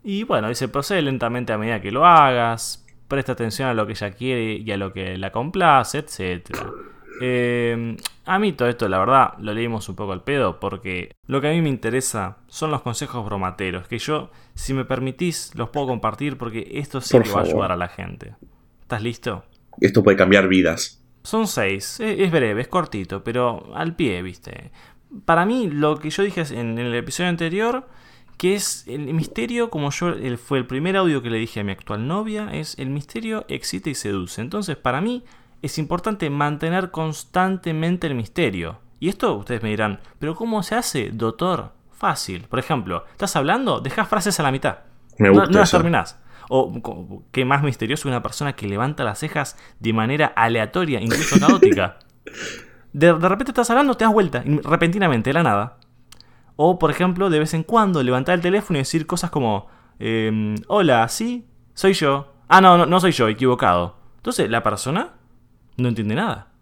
[0.02, 2.86] Y bueno, dice, procede lentamente a medida que lo hagas.
[3.08, 6.50] Presta atención a lo que ella quiere y a lo que la complace, etc.
[7.20, 11.40] Eh, a mí todo esto, la verdad, lo leímos un poco al pedo porque lo
[11.40, 15.68] que a mí me interesa son los consejos bromateros, que yo, si me permitís, los
[15.68, 18.34] puedo compartir porque esto sí Por que va a ayudar a la gente.
[18.82, 19.44] ¿Estás listo?
[19.80, 21.02] Esto puede cambiar vidas.
[21.22, 24.70] Son seis, e- es breve, es cortito, pero al pie, viste.
[25.26, 27.86] Para mí, lo que yo dije en el episodio anterior,
[28.38, 31.64] que es el misterio, como yo el- fue el primer audio que le dije a
[31.64, 34.40] mi actual novia, es el misterio excita y seduce.
[34.40, 35.24] Entonces, para mí,
[35.62, 38.78] es importante mantener constantemente el misterio.
[38.98, 41.72] Y esto ustedes me dirán, ¿pero cómo se hace, doctor?
[41.90, 42.46] Fácil.
[42.48, 43.80] Por ejemplo, ¿estás hablando?
[43.80, 44.78] Dejas frases a la mitad.
[45.18, 46.18] Me gusta no las terminás.
[46.48, 51.98] O qué más misterioso una persona que levanta las cejas de manera aleatoria, incluso caótica.
[52.92, 55.76] De, de repente estás hablando, te das vuelta, repentinamente, de la nada.
[56.56, 59.68] O, por ejemplo, de vez en cuando levantar el teléfono y decir cosas como:
[60.00, 62.34] em, Hola, sí, soy yo.
[62.48, 63.96] Ah, no, no, no soy yo, equivocado.
[64.16, 65.19] Entonces, la persona
[65.80, 66.52] no entiende nada.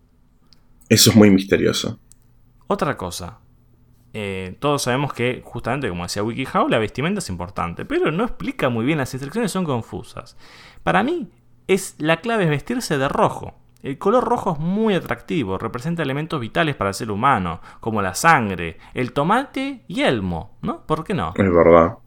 [0.88, 1.98] Eso es muy misterioso.
[2.66, 3.40] Otra cosa.
[4.14, 8.68] Eh, todos sabemos que, justamente como decía WikiHow, la vestimenta es importante, pero no explica
[8.68, 10.36] muy bien, las instrucciones son confusas.
[10.82, 11.28] Para mí,
[11.66, 13.54] es, la clave es vestirse de rojo.
[13.82, 18.14] El color rojo es muy atractivo, representa elementos vitales para el ser humano, como la
[18.14, 20.84] sangre, el tomate y el mo, ¿no?
[20.84, 21.32] ¿Por qué no?
[21.36, 21.98] Es verdad.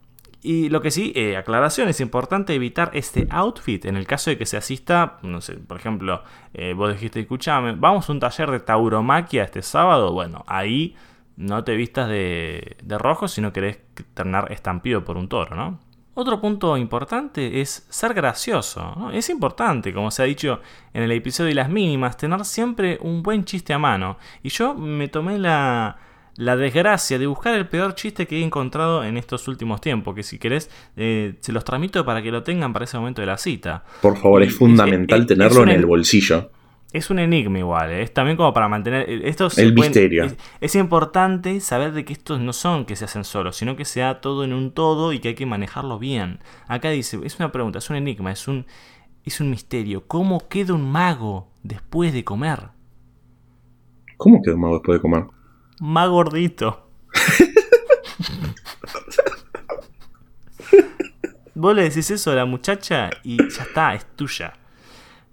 [0.44, 4.36] Y lo que sí, eh, aclaración, es importante evitar este outfit en el caso de
[4.36, 8.50] que se asista, no sé, por ejemplo, eh, vos dijiste, escuchame, vamos a un taller
[8.50, 10.96] de tauromaquia este sábado, bueno, ahí
[11.36, 13.78] no te vistas de, rojo si no querés
[14.14, 15.78] terminar estampido por un toro, ¿no?
[16.14, 18.94] Otro punto importante es ser gracioso.
[18.98, 19.10] ¿no?
[19.12, 20.60] Es importante, como se ha dicho
[20.92, 24.18] en el episodio de las mínimas, tener siempre un buen chiste a mano.
[24.42, 25.96] Y yo me tomé la,
[26.36, 30.22] la desgracia de buscar el peor chiste que he encontrado en estos últimos tiempos, que
[30.22, 33.36] si querés eh, se los tramito para que lo tengan para ese momento de la
[33.38, 33.84] cita.
[34.00, 36.50] Por favor, Y- es fundamental es- es- tenerlo es un en el bolsillo.
[36.92, 38.02] Es un enigma igual, ¿eh?
[38.02, 39.08] es también como para mantener...
[39.08, 40.24] eh, Esto se El pueden- misterio.
[40.24, 43.86] Es, es importante saber de que estos no son que se hacen solos, sino que
[43.86, 46.40] sea todo en un todo y que hay que manejarlo bien.
[46.68, 48.66] Acá dice, es una pregunta, es un enigma, es un,
[49.24, 50.04] es un misterio.
[50.06, 52.58] ¿Cómo queda un mago después de comer?
[54.18, 55.24] ¿Cómo quedó mago después de comer?
[55.82, 56.86] Más gordito.
[61.56, 64.52] Vos le decís eso a la muchacha y ya está, es tuya.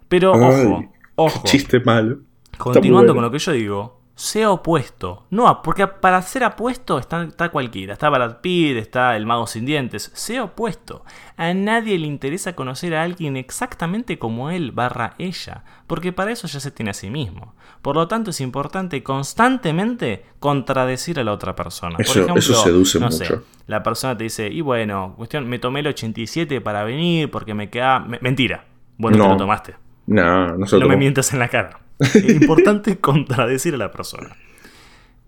[0.07, 1.43] Pero Ay, ojo, ojo.
[1.45, 2.21] Chiste malo.
[2.57, 5.23] Continuando con lo que yo digo, sea opuesto.
[5.29, 7.93] No, porque para ser apuesto está, está cualquiera.
[7.93, 10.11] Está Brad Pitt, está el mago sin dientes.
[10.13, 11.05] Sea opuesto.
[11.37, 15.63] A nadie le interesa conocer a alguien exactamente como él barra ella.
[15.87, 17.55] Porque para eso ya se tiene a sí mismo.
[17.81, 21.93] Por lo tanto es importante constantemente contradecir a la otra persona.
[21.95, 23.43] Por Eso- ejemplo, eso seduce no sé, mucho.
[23.67, 27.69] la persona te dice, y bueno, cuestión, me tomé el 87 para venir porque me
[27.69, 27.99] queda...
[27.99, 28.65] me- mentira.
[28.97, 29.29] Bueno, te No.
[29.29, 29.75] lo tomaste.
[30.07, 31.79] No, no se lo No me mientas en la cara.
[32.27, 34.35] Importante contradecir a la persona.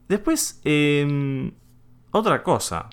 [0.07, 1.51] Después, eh,
[2.11, 2.89] otra cosa.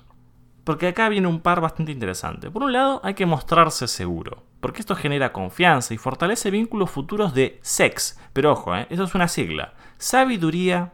[0.64, 2.50] Porque acá viene un par bastante interesante.
[2.50, 4.44] Por un lado, hay que mostrarse seguro.
[4.60, 8.20] Porque esto genera confianza y fortalece vínculos futuros de sex.
[8.32, 9.72] Pero ojo, eh, eso es una sigla.
[9.96, 10.92] Sabiduría,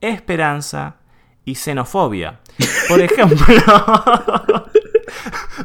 [0.00, 0.96] esperanza
[1.44, 2.40] y xenofobia.
[2.88, 3.46] Por ejemplo...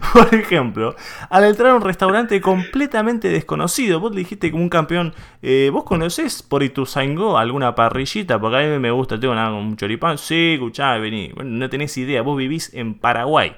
[0.13, 0.95] Por ejemplo,
[1.29, 5.83] al entrar a un restaurante completamente desconocido, vos le dijiste como un campeón, eh, ¿vos
[5.83, 8.39] conocés por Ituzaingó alguna parrillita?
[8.39, 10.17] Porque a mí me gusta, tengo una- un choripán.
[10.17, 11.31] Sí, escuchá, vení.
[11.33, 13.55] Bueno, no tenés idea, vos vivís en Paraguay.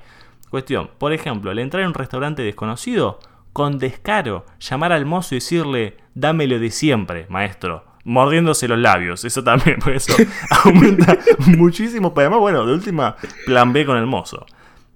[0.50, 3.20] Cuestión, por ejemplo, al entrar a un restaurante desconocido,
[3.52, 7.86] con descaro, llamar al mozo y decirle, dámelo de siempre, maestro.
[8.04, 10.14] Mordiéndose los labios, eso también, porque eso
[10.64, 11.18] aumenta
[11.58, 12.14] muchísimo.
[12.14, 13.16] Pero además, bueno, de última,
[13.46, 14.46] plan B con el mozo.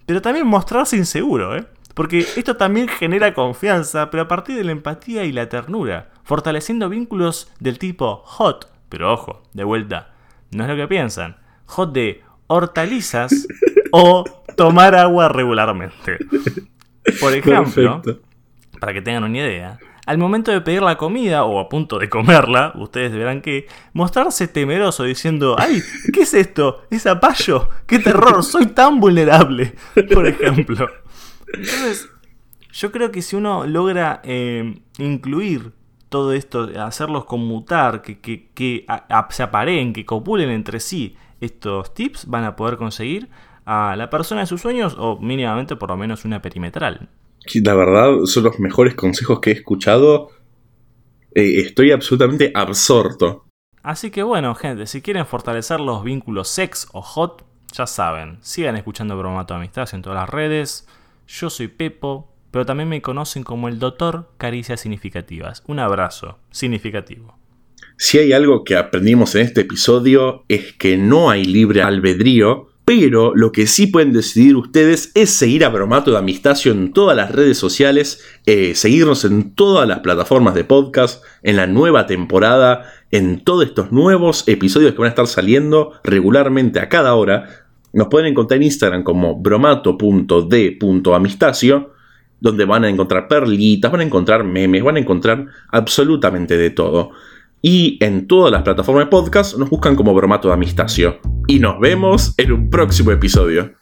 [0.10, 1.68] Pero también mostrarse inseguro, ¿eh?
[1.94, 6.90] Porque esto también genera confianza, pero a partir de la empatía y la ternura, fortaleciendo
[6.90, 10.16] vínculos del tipo hot, pero ojo, de vuelta,
[10.50, 11.38] no es lo que piensan,
[11.68, 13.46] hot de hortalizas
[13.92, 14.24] o
[14.58, 16.18] tomar agua regularmente.
[17.20, 18.28] Por ejemplo, Perfecto.
[18.80, 19.78] para que tengan una idea,
[20.10, 24.48] al momento de pedir la comida o a punto de comerla, ustedes verán que mostrarse
[24.48, 26.82] temeroso diciendo, ay, ¿qué es esto?
[26.90, 27.70] ¿Es zapallo?
[27.86, 28.44] ¡Qué terror!
[28.44, 29.76] Soy tan vulnerable,
[30.12, 30.90] por ejemplo.
[31.54, 32.10] Entonces,
[32.72, 35.74] yo creo que si uno logra eh, incluir
[36.10, 38.88] todo esto, hacerlos conmutar, que, que, que
[39.30, 43.30] se apareen, que copulen entre sí estos tips, van a poder conseguir
[43.64, 47.10] a la persona de sus sueños o mínimamente por lo menos una perimetral.
[47.64, 50.30] La verdad son los mejores consejos que he escuchado.
[51.34, 53.46] Eh, estoy absolutamente absorto.
[53.82, 58.76] Así que bueno, gente, si quieren fortalecer los vínculos sex o hot, ya saben, sigan
[58.76, 60.88] escuchando Bromato Amistad en todas las redes.
[61.28, 65.64] Yo soy Pepo, pero también me conocen como el Doctor Caricias Significativas.
[65.68, 67.38] Un abrazo significativo.
[67.98, 73.34] Si hay algo que aprendimos en este episodio es que no hay libre albedrío, pero
[73.36, 77.32] lo que sí pueden decidir ustedes es seguir a Bromato de Amistacio en todas las
[77.32, 83.44] redes sociales, eh, seguirnos en todas las plataformas de podcast, en la nueva temporada, en
[83.44, 87.48] todos estos nuevos episodios que van a estar saliendo regularmente a cada hora.
[87.94, 91.94] Nos pueden encontrar en Instagram como bromato.d.amistacio,
[92.40, 97.12] donde van a encontrar perlitas, van a encontrar memes, van a encontrar absolutamente de todo.
[97.62, 101.20] Y en todas las plataformas de podcast nos buscan como Bromato de Amistacio.
[101.48, 103.79] Y nos vemos en un próximo episodio.